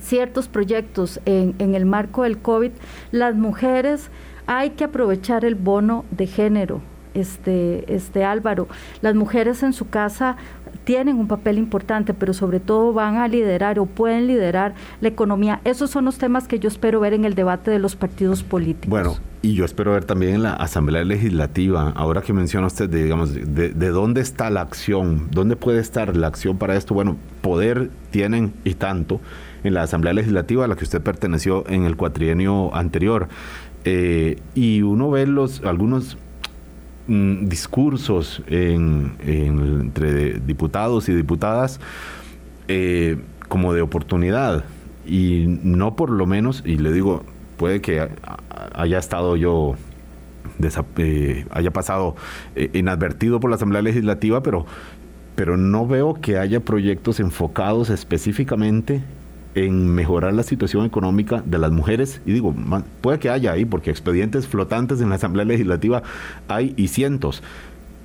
[0.00, 2.70] ciertos proyectos en, el marco del COVID,
[3.12, 4.10] las mujeres
[4.46, 6.80] hay que aprovechar el bono de género,
[7.14, 8.68] este, este Álvaro.
[9.00, 10.36] Las mujeres en su casa
[10.84, 15.60] tienen un papel importante, pero sobre todo van a liderar o pueden liderar la economía.
[15.64, 18.90] Esos son los temas que yo espero ver en el debate de los partidos políticos.
[18.90, 23.04] Bueno, y yo espero ver también en la Asamblea Legislativa, ahora que menciona usted, de,
[23.04, 26.92] digamos, de, de dónde está la acción, dónde puede estar la acción para esto.
[26.92, 29.20] Bueno, poder tienen y tanto
[29.64, 33.28] en la Asamblea Legislativa a la que usted perteneció en el cuatrienio anterior.
[33.84, 36.16] Eh, y uno ve los algunos
[37.06, 41.78] Mm, discursos entre diputados y diputadas
[42.66, 44.64] eh, como de oportunidad
[45.06, 47.22] y no por lo menos, y le digo,
[47.58, 48.08] puede que
[48.74, 49.74] haya estado yo,
[50.96, 52.16] eh, haya pasado
[52.72, 54.64] inadvertido por la Asamblea Legislativa, pero
[55.36, 59.02] pero no veo que haya proyectos enfocados específicamente
[59.54, 62.20] en mejorar la situación económica de las mujeres.
[62.26, 62.54] Y digo,
[63.00, 66.02] puede que haya ahí, porque expedientes flotantes en la Asamblea Legislativa
[66.48, 67.42] hay y cientos,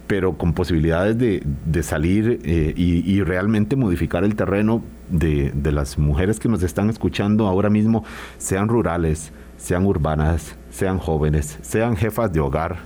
[0.08, 6.40] pero con posibilidades de, salir eh, y, realmente modificar el terreno de, de las mujeres
[6.40, 8.04] que nos están escuchando ahora mismo,
[8.38, 12.78] sean rurales, sean urbanas, sean jóvenes, sean jefas de hogar,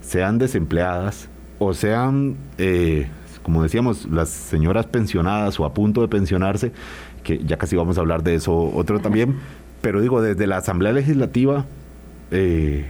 [0.00, 3.08] sean desempleadas o sean, eh,
[3.42, 6.72] como decíamos, las señoras pensionadas o a punto de pensionarse,
[7.22, 9.36] que ya casi vamos a hablar de eso otro también,
[9.80, 11.66] pero digo, desde la Asamblea Legislativa,
[12.30, 12.86] eh,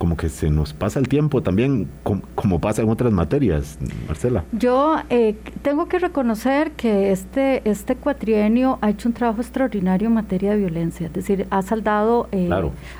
[0.00, 1.86] como que se nos pasa el tiempo también,
[2.34, 3.78] como, pasa en otras materias,
[4.08, 4.44] Marcela.
[4.50, 10.14] Yo eh, tengo que reconocer que este, este cuatrienio ha hecho un trabajo extraordinario en
[10.14, 12.48] materia de violencia, es decir, ha saldado, eh,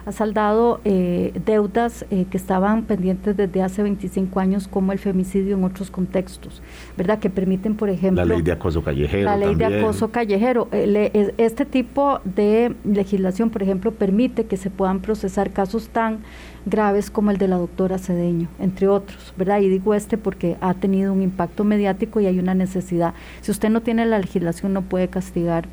[0.05, 5.65] ha saldado eh, deudas que estaban pendientes desde hace 25 años, como el femicidio en
[5.65, 6.61] otros contextos,
[6.99, 7.19] ¿verdad?
[7.19, 8.23] Que permiten, por ejemplo...
[8.23, 9.25] La ley de acoso callejero.
[9.25, 10.69] La ley de acoso callejero.
[10.71, 16.19] este tipo de legislación, por ejemplo, permite que se puedan procesar casos tan
[16.67, 19.61] graves como el de la doctora Cedeño, entre otros, ¿verdad?
[19.61, 23.15] Y digo este porque ha tenido un impacto mediático y hay una necesidad.
[23.41, 25.67] Si usted no tiene la legislación, no puede castigar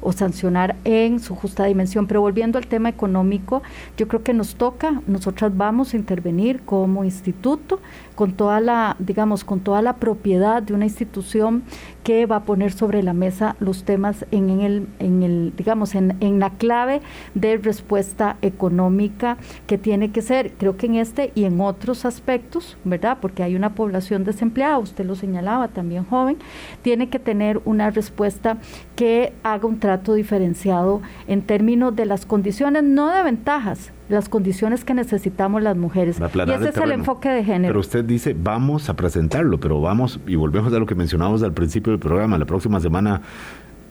[0.00, 2.06] o sancionar en su justa dimensión.
[2.06, 3.62] Pero volviendo al tema económico,
[3.96, 7.80] yo creo que nos toca, nosotras vamos a intervenir como instituto
[8.14, 11.62] con toda la, digamos, con toda la propiedad de una institución
[12.04, 16.16] que va a poner sobre la mesa los temas en, el, en el, digamos, en,
[16.20, 17.00] en la clave
[17.34, 19.36] de respuesta económica
[19.66, 23.18] que tiene que ser, creo que en este y en otros aspectos, ¿verdad?
[23.20, 26.38] Porque hay una población desempleada, usted lo señalaba, también joven,
[26.82, 28.58] tiene que tener una respuesta
[28.96, 34.84] que haga un trato diferenciado en términos de las condiciones, no de ventajas, las condiciones
[34.84, 36.18] que necesitamos las mujeres.
[36.20, 37.70] Y ese es el enfoque de género.
[37.70, 41.52] Pero usted dice, vamos a presentarlo, pero vamos, y volvemos a lo que mencionamos al
[41.52, 43.22] principio del programa, la próxima semana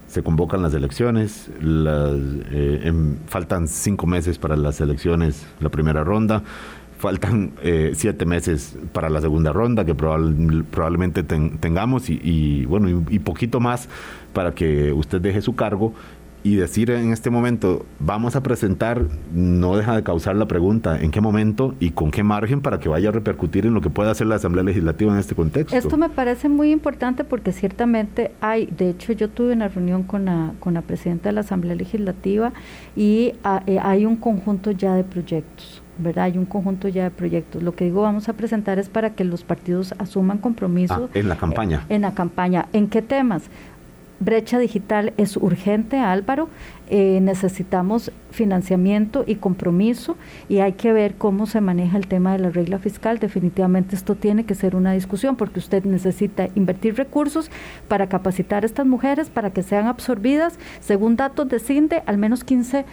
[0.07, 2.13] se convocan las elecciones, las,
[2.51, 2.91] eh,
[3.27, 6.43] faltan cinco meses para las elecciones, la primera ronda,
[7.01, 13.59] faltan eh, siete meses para la segunda ronda que probablemente tengamos y, bueno, y, poquito
[13.59, 13.89] más
[14.33, 15.93] para que usted deje su cargo
[16.43, 21.11] y decir en este momento, vamos a presentar, no deja de causar la pregunta, ¿en
[21.11, 24.11] qué momento y con qué margen para que vaya a repercutir en lo que pueda
[24.11, 25.75] hacer la Asamblea Legislativa en este contexto?
[25.75, 30.25] Esto me parece muy importante porque ciertamente hay, de hecho yo tuve una reunión con
[30.25, 32.53] la, con la presidenta de la Asamblea Legislativa
[32.95, 35.81] y ah, eh, hay un conjunto ya de proyectos.
[35.97, 36.25] ¿verdad?
[36.25, 37.61] Hay un conjunto ya de proyectos.
[37.63, 41.09] Lo que digo vamos a presentar es para que los partidos asuman compromisos.
[41.09, 41.85] Ah, en la campaña.
[41.89, 42.67] en la campaña.
[42.73, 43.43] ¿En qué temas?
[44.21, 46.47] Brecha digital es urgente, Álvaro.
[46.93, 50.17] Eh, necesitamos financiamiento y compromiso
[50.49, 53.17] y hay que ver cómo se maneja el tema de la regla fiscal.
[53.17, 57.49] Definitivamente esto tiene que ser una discusión porque usted necesita invertir recursos
[57.87, 60.59] para capacitar a estas mujeres para que sean absorbidas.
[60.81, 62.85] Según datos de CINDE, al menos 15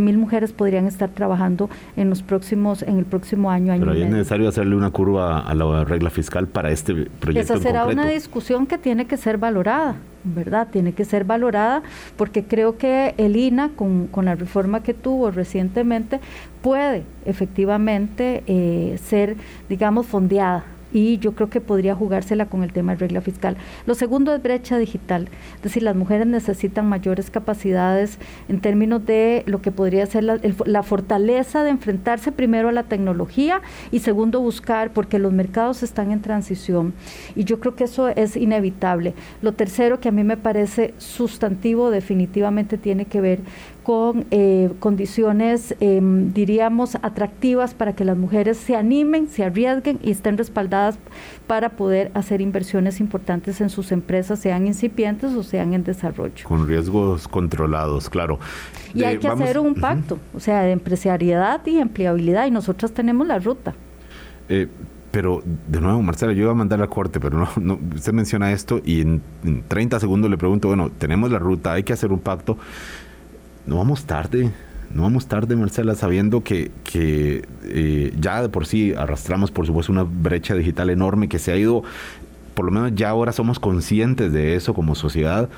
[0.00, 3.74] mil mujeres podrían estar trabajando en los próximos en el próximo año.
[3.78, 7.54] Pero es necesario hacerle una curva a la regla fiscal para este proyecto.
[7.54, 9.96] Esa será una discusión que tiene que ser valorada.
[10.24, 10.68] ¿Verdad?
[10.70, 11.82] Tiene que ser valorada
[12.16, 16.20] porque creo que el INA, con, con la reforma que tuvo recientemente,
[16.62, 19.36] puede efectivamente eh, ser,
[19.68, 23.56] digamos, fondeada y yo creo que podría jugársela con el tema de regla fiscal.
[23.86, 28.18] Lo segundo es brecha digital, es decir, las mujeres necesitan mayores capacidades
[28.48, 33.60] en términos de lo que podría ser la, fortaleza de enfrentarse primero a la tecnología
[33.90, 36.94] y segundo buscar, porque los mercados están en transición
[37.36, 39.14] y yo creo que eso es inevitable.
[39.42, 43.40] Lo tercero que a mí me parece sustantivo definitivamente tiene que ver
[43.82, 50.10] con eh, condiciones, em, diríamos, atractivas para que las mujeres se animen, se arriesguen y
[50.10, 50.79] estén respaldadas
[51.46, 56.44] para poder hacer inversiones importantes en sus empresas, sean incipientes o sean en desarrollo.
[56.44, 58.38] Con riesgos controlados, claro.
[58.94, 63.26] Y hay que hacer un pacto, o sea, de empresariedad y empleabilidad, y nosotros tenemos
[63.26, 63.74] la ruta.
[64.48, 64.68] Eh,
[65.10, 68.80] pero, de nuevo, Marcela, yo iba a mandar la corte, pero no, usted menciona esto
[68.84, 72.20] y en, en 30 segundos le pregunto, bueno, tenemos la ruta, hay que hacer un
[72.20, 72.56] pacto
[73.66, 74.50] no vamos tarde,
[74.92, 79.92] no vamos tarde, Marcela, sabiendo que, que eh, ya de por sí arrastramos, por supuesto,
[79.92, 81.84] una brecha digital enorme que se ha ido,
[82.54, 85.48] por lo menos ya ahora somos conscientes de eso como sociedad.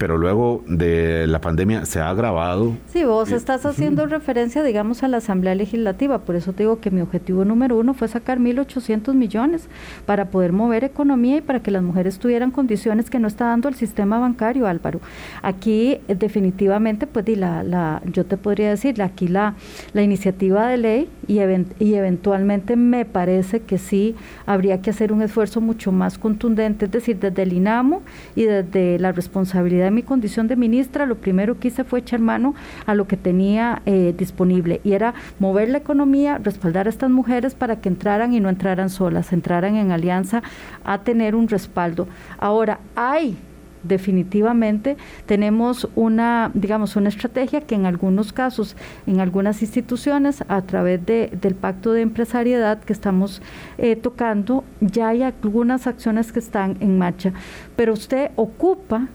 [0.00, 2.72] Pero luego de la pandemia se ha agravado.
[2.86, 6.90] Sí, vos estás haciendo referencia, digamos, a la Asamblea Legislativa, por eso te digo que
[6.90, 9.68] mi objetivo número uno fue sacar 1.800 millones
[10.06, 13.68] para poder mover economía y para que las mujeres tuvieran condiciones que no está dando
[13.68, 15.00] el sistema bancario, Álvaro.
[15.42, 19.54] Aquí eh, definitivamente, pues la, la, yo te podría decir, aquí la,
[19.92, 21.40] la iniciativa de ley y,
[21.78, 24.14] y eventualmente me parece que sí
[24.46, 28.00] habría que hacer un esfuerzo mucho más contundente, es decir, desde el INAMO
[28.34, 32.54] y desde la responsabilidad mi condición de ministra, lo primero que hice fue echar mano
[32.86, 37.54] a lo que tenía eh, disponible y era mover la economía, respaldar a estas mujeres
[37.54, 40.42] para que entraran y no entraran solas, entraran en alianza
[40.84, 42.08] a tener un respaldo.
[42.38, 43.36] Ahora, hay
[43.82, 48.76] definitivamente tenemos una, digamos, una estrategia que en algunos casos,
[49.06, 53.42] en algunas instituciones, a través de, del pacto de empresariedad que estamos
[53.78, 57.32] eh, tocando, ya hay algunas acciones que están en marcha.
[57.76, 59.08] Pero usted ocupa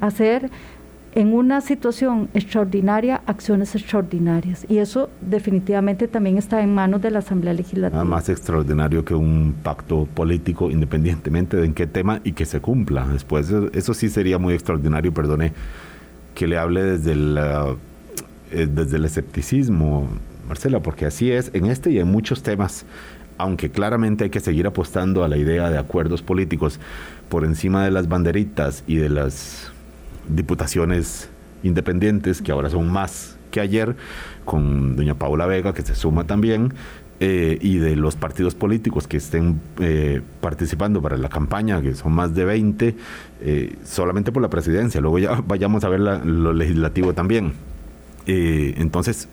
[0.00, 0.50] hacer
[1.16, 4.66] en una situación extraordinaria acciones extraordinarias.
[4.68, 8.04] Y eso definitivamente también está en manos de la Asamblea Legislativa.
[8.04, 13.08] más extraordinario que un pacto político, independientemente de en qué tema y que se cumpla.
[13.08, 15.54] Después, eso sí sería muy extraordinario, perdone,
[16.34, 17.38] que le hable desde el,
[18.52, 20.06] eh, desde el escepticismo,
[20.46, 22.84] Marcela, porque así es en este y en muchos temas
[23.38, 26.80] aunque claramente hay que seguir apostando a la idea de acuerdos políticos
[27.28, 29.72] por encima de las banderitas y de las
[30.28, 31.28] diputaciones
[31.62, 33.96] independientes, que ahora son más que ayer,
[34.44, 36.72] con doña Paula Vega, que se suma también,
[37.18, 42.12] eh, y de los partidos políticos que estén eh, participando para la campaña, que son
[42.12, 42.94] más de 20,
[43.40, 45.00] eh, solamente por la presidencia.
[45.00, 47.54] Luego ya vayamos a ver lo legislativo también.
[48.26, 49.28] entonces,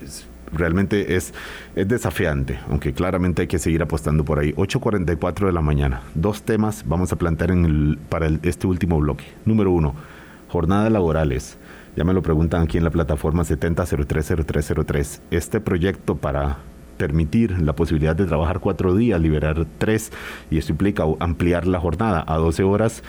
[0.53, 1.33] realmente es,
[1.75, 4.53] es desafiante, aunque claramente hay que seguir apostando por ahí.
[4.53, 6.03] 8.44 de la mañana.
[6.15, 7.51] Dos temas vamos a plantear
[8.07, 9.25] para este último bloque.
[9.45, 9.95] Número uno
[10.53, 11.57] Jornadas laborales.
[11.95, 15.19] Ya me lo preguntan aquí en la plataforma 70030303.
[15.31, 16.59] Este proyecto para
[16.99, 20.11] permitir la posibilidad de trabajar cuatro días, liberar tres,
[20.51, 23.01] y esto implica ampliar la jornada a 12 horas,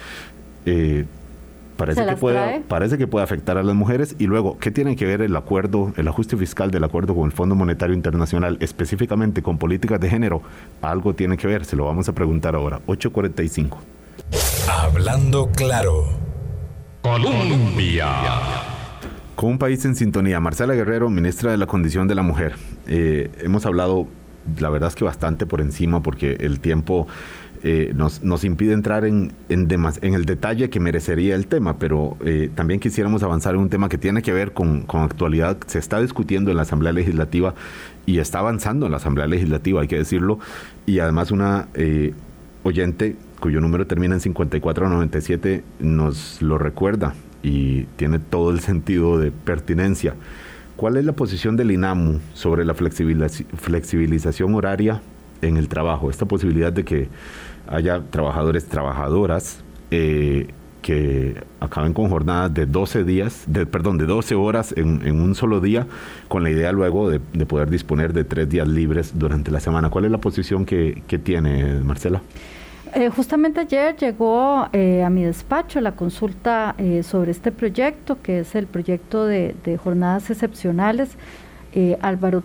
[0.65, 1.05] eh,
[1.77, 4.17] parece, que puede, parece que puede afectar a las mujeres.
[4.19, 7.33] Y luego, ¿qué tiene que ver el acuerdo, el ajuste fiscal del acuerdo con el
[7.33, 10.41] Fondo Monetario Internacional, específicamente con políticas de género?
[10.81, 12.81] Algo tiene que ver, se lo vamos a preguntar ahora.
[12.87, 13.79] 845.
[14.67, 16.25] Hablando claro.
[17.05, 18.09] Colombia.
[19.35, 22.55] Con un país en sintonía, Marcela Guerrero, ministra de la Condición de la Mujer.
[22.87, 24.09] Eh, hemos hablado,
[24.59, 27.07] la verdad es que bastante por encima, porque el tiempo
[27.63, 33.23] eh, nos, impide entrar en, el detalle que merecería el tema, pero eh, también quisiéramos
[33.23, 35.59] avanzar en un tema que tiene que ver con, actualidad.
[35.67, 37.55] Se está discutiendo en la Asamblea Legislativa
[38.07, 40.39] y está avanzando en la Asamblea Legislativa, hay que decirlo,
[40.87, 41.69] y además una
[42.63, 49.33] oyente cuyo número termina en 5497 nos lo recuerda y tiene todo el sentido de
[49.33, 50.15] pertinencia.
[50.77, 55.03] ¿Cuál es la posición del INAMU sobre la flexibilización horaria
[55.43, 56.09] en el trabajo?
[56.09, 57.09] Esta posibilidad de que
[57.69, 60.49] haya trabajadores, trabajadoras eh,
[60.81, 65.61] que acaben con jornadas de 12 días, de, perdón, de 12 horas en, un solo
[65.61, 65.87] día,
[66.29, 69.91] con la idea luego de, poder disponer de tres días libres durante la semana.
[69.91, 72.23] ¿Cuál es la posición que, que tiene Marcela?
[72.97, 78.39] Eh, justamente ayer llegó eh, a mi despacho la consulta eh, sobre este proyecto, que
[78.39, 81.17] es el proyecto de, jornadas excepcionales.
[82.03, 82.45] Álvaro,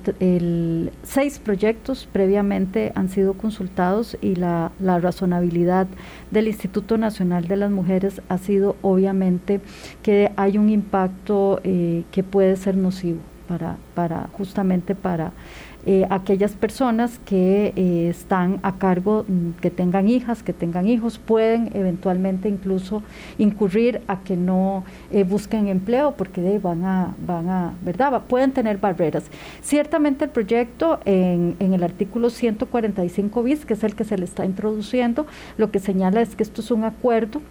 [1.04, 5.86] seis proyectos previamente han sido consultados y la, razonabilidad
[6.32, 9.62] del Instituto Nacional de las Mujeres ha sido obviamente
[10.02, 13.20] que hay un impacto que puede ser nocivo
[13.94, 15.32] para justamente para
[15.86, 21.18] eh, aquellas personas que eh, están a cargo, mm, que tengan hijas, que tengan hijos,
[21.18, 23.02] pueden eventualmente incluso
[23.38, 28.24] incurrir a que no eh, busquen empleo porque van a, van a, ¿verdad?
[28.28, 29.24] Pueden tener barreras.
[29.62, 34.26] Ciertamente el proyecto en, en el artículo 145 bis, que es el que se le
[34.26, 35.26] está introduciendo,
[35.58, 37.42] lo que señala es que esto es un acuerdo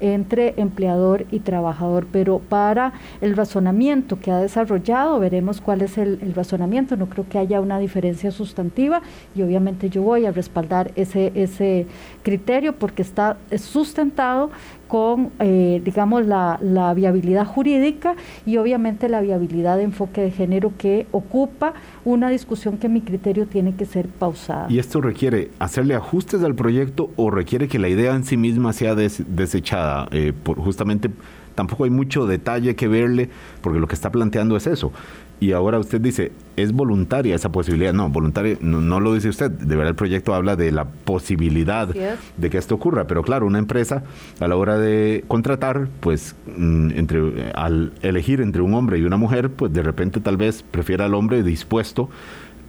[0.00, 6.32] entre empleador y trabajador, pero para el razonamiento que ha desarrollado, veremos cuál es el,
[6.34, 9.02] razonamiento, no creo que haya una diferencia sustantiva
[9.34, 11.86] y obviamente yo voy a respaldar ese, ese
[12.22, 14.50] criterio porque está sustentado
[14.88, 18.14] con, eh, digamos, la, la, viabilidad jurídica
[18.44, 21.74] y obviamente la viabilidad de enfoque de género que ocupa
[22.04, 24.66] una discusión que mi criterio tiene que ser pausada.
[24.70, 28.72] ¿Y esto requiere hacerle ajustes al proyecto o requiere que la idea en sí misma
[28.72, 30.08] sea desechada?
[30.12, 31.10] Eh, por, justamente
[31.54, 33.30] tampoco hay mucho detalle que verle
[33.62, 34.92] porque lo que está planteando es eso
[35.38, 37.92] y ahora usted dice, es voluntaria esa posibilidad.
[37.92, 39.50] No, voluntaria no, lo dice usted.
[39.50, 43.06] De verdad el proyecto habla de la posibilidad de que esto ocurra.
[43.06, 44.02] Pero claro, una empresa
[44.40, 49.18] a la hora de contratar, pues mm, entre, al elegir entre un hombre y una
[49.18, 52.08] mujer, pues de repente tal vez prefiera al hombre dispuesto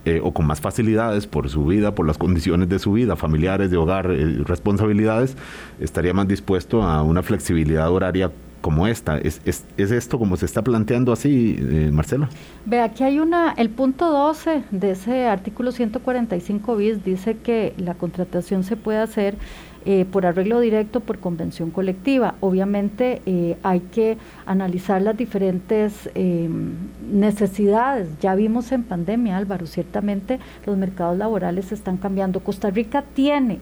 [0.04, 3.72] eh, o con más facilidades por su vida, por las condiciones de su vida, familiares,
[3.72, 5.38] de hogar, eh, responsabilidades,
[5.80, 8.32] estaría más dispuesto a una flexibilidad horaria
[8.62, 9.18] como esta.
[9.18, 12.30] ¿Es, es, es esto como se está planteando así, eh, Marcela?
[12.66, 17.94] Ve, aquí hay una, el punto 12 de ese artículo 145 bis dice que la
[17.94, 19.36] contratación se puede hacer
[19.86, 22.36] eh, por arreglo directo, por convención colectiva.
[22.42, 26.74] Obviamente eh, hay que analizar las diferentes em,
[27.10, 28.10] necesidades.
[28.20, 32.42] Ya vimos en pandemia, Álvaro, ciertamente los mercados laborales están cambiando.
[32.42, 33.60] Costa Rica tiene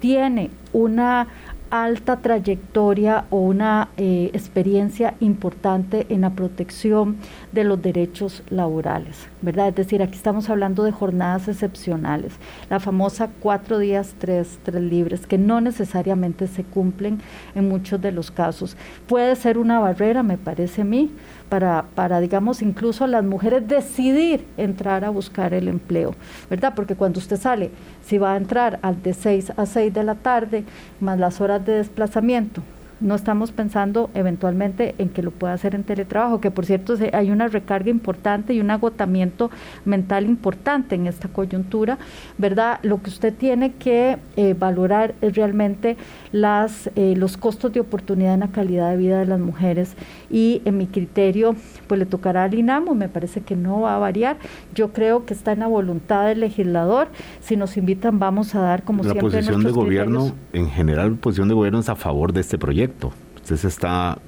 [0.00, 1.28] tiene una
[1.72, 7.16] alta trayectoria o una eh, experiencia importante en la protección
[7.52, 9.68] de los derechos laborales, ¿verdad?
[9.68, 12.34] Es decir, aquí estamos hablando de jornadas excepcionales,
[12.68, 17.22] la famosa cuatro días, tres, tres libres, que no necesariamente se cumplen
[17.54, 18.76] en muchos de los casos.
[19.06, 21.10] Puede ser una barrera, me parece a mí,
[21.52, 26.14] para, para, digamos, incluso las mujeres decidir entrar a buscar el empleo,
[26.48, 26.72] ¿verdad?
[26.74, 27.70] Porque cuando usted sale,
[28.02, 30.64] si va a entrar al de 6 a 6 de la tarde,
[30.98, 32.62] más las horas de desplazamiento,
[33.02, 37.30] no estamos pensando eventualmente en que lo pueda hacer en teletrabajo, que por cierto hay
[37.30, 39.50] una recarga importante y un agotamiento
[39.84, 41.98] mental importante en esta coyuntura,
[42.38, 42.78] ¿verdad?
[42.82, 45.96] Lo que usted tiene que eh, valorar es realmente
[46.30, 49.96] las, eh, los costos de oportunidad en la calidad de vida de las mujeres
[50.30, 51.56] y en mi criterio
[51.88, 54.36] pues le tocará al INAMO, me parece que no va a variar,
[54.74, 57.08] yo creo que está en la voluntad del legislador,
[57.40, 61.16] si nos invitan vamos a dar como la siempre posición de gobierno, en general la
[61.16, 62.91] posición de gobierno es a favor de este proyecto
[63.36, 64.18] Usted se está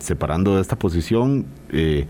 [0.00, 1.46] separando de esta posición.
[1.70, 2.06] Eh,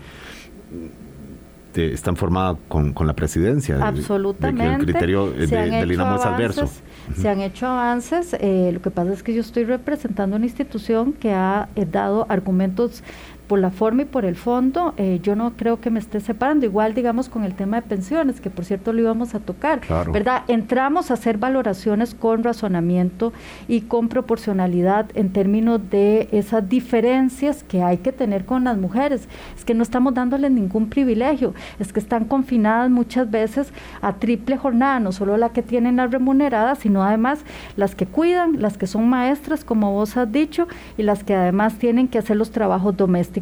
[1.75, 3.85] está informada con, con, la presidencia.
[3.85, 4.65] Absolutamente.
[4.65, 6.69] el criterio de, del INAMO es adverso.
[7.15, 8.35] Se han hecho avances.
[8.39, 12.25] Eh, lo que pasa es que yo estoy representando una institución que ha eh, dado
[12.29, 13.03] argumentos
[13.47, 16.65] por la forma y por el fondo, eh, yo no creo que me esté separando.
[16.65, 19.81] Igual, digamos, con el tema de pensiones, que por cierto lo íbamos a tocar,
[20.11, 20.43] ¿verdad?
[20.47, 23.33] Entramos a hacer valoraciones con razonamiento
[23.67, 29.27] y con proporcionalidad en términos de esas diferencias que hay que tener con las mujeres.
[29.55, 33.71] Es que no estamos dándoles ningún privilegio, es que están confinadas muchas veces
[34.01, 37.39] a triple jornada, no solo la que tienen las remuneradas, sino además
[37.75, 40.67] las que cuidan, las que son maestras, como vos has dicho,
[40.97, 43.34] y las que además tienen que hacer los trabajos domésticos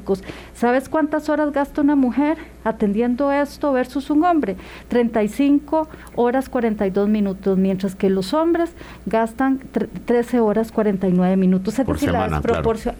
[0.53, 4.55] ¿Sabes cuántas horas gasta una mujer atendiendo esto versus un hombre?
[4.87, 8.73] 35 horas 42 minutos, mientras que los hombres
[9.05, 9.59] gastan
[10.05, 11.79] 13 horas 49 minutos.
[11.79, 12.95] Es decir, la desproporción.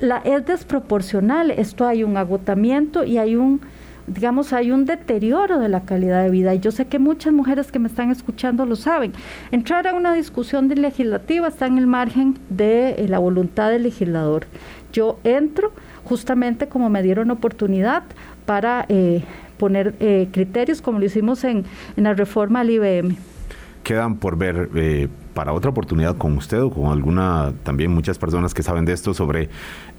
[0.00, 1.50] la, es desproporcional.
[1.50, 3.60] Esto hay un agotamiento y hay un
[4.06, 6.54] digamos, hay un deterioro de la calidad de vida.
[6.54, 9.12] Y yo sé que muchas mujeres que me están escuchando lo saben.
[9.50, 14.46] Entrar a una discusión legislativa está en el margen de eh, la voluntad del legislador.
[14.92, 15.72] Yo entro
[16.04, 18.02] justamente como me dieron oportunidad
[18.46, 19.22] para eh,
[19.58, 21.64] poner eh, criterios como lo hicimos en,
[21.96, 23.16] en la reforma al IBM.
[23.82, 28.54] Quedan por ver eh, para otra oportunidad con usted o con alguna, también muchas personas
[28.54, 29.48] que saben de esto sobre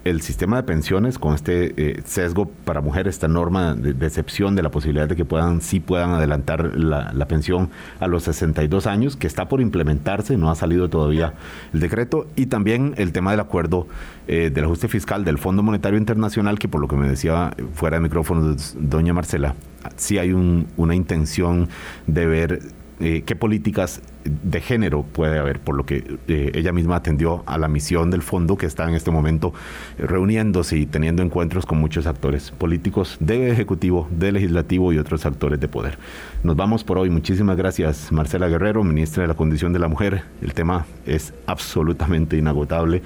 [0.04, 4.64] el sistema de pensiones con este eh, sesgo para mujeres, esta norma de, excepción de
[4.64, 7.70] la posibilidad de que puedan, sí puedan adelantar la, pensión
[8.00, 11.34] a los 62 años, que está por implementarse, no ha salido todavía
[11.74, 13.88] el decreto, y también el tema del acuerdo
[14.28, 17.98] eh, del ajuste fiscal del Fondo Monetario Internacional, que por lo que me decía fuera
[17.98, 19.56] de micrófono doña Marcela,
[19.96, 21.70] sí hay una intención
[22.08, 22.62] de ver
[23.02, 27.58] eh, qué políticas de género puede haber, por lo que eh, ella misma atendió a
[27.58, 29.54] la misión del fondo que está en este momento
[29.98, 35.26] eh, reuniéndose y teniendo encuentros con muchos actores políticos de Ejecutivo, de Legislativo y otros
[35.26, 35.98] actores de poder.
[36.44, 37.10] Nos vamos por hoy.
[37.10, 40.24] Muchísimas gracias, Marcela Guerrero, ministra de la Condición de la Mujer.
[40.42, 43.02] El tema es absolutamente inagotable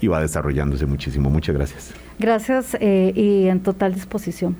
[0.00, 1.28] y va desarrollándose muchísimo.
[1.28, 1.92] Muchas gracias.
[2.18, 4.56] Gracias y en total disposición.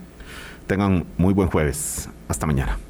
[0.67, 2.09] Tengan muy buen jueves.
[2.29, 2.90] Hasta mañana.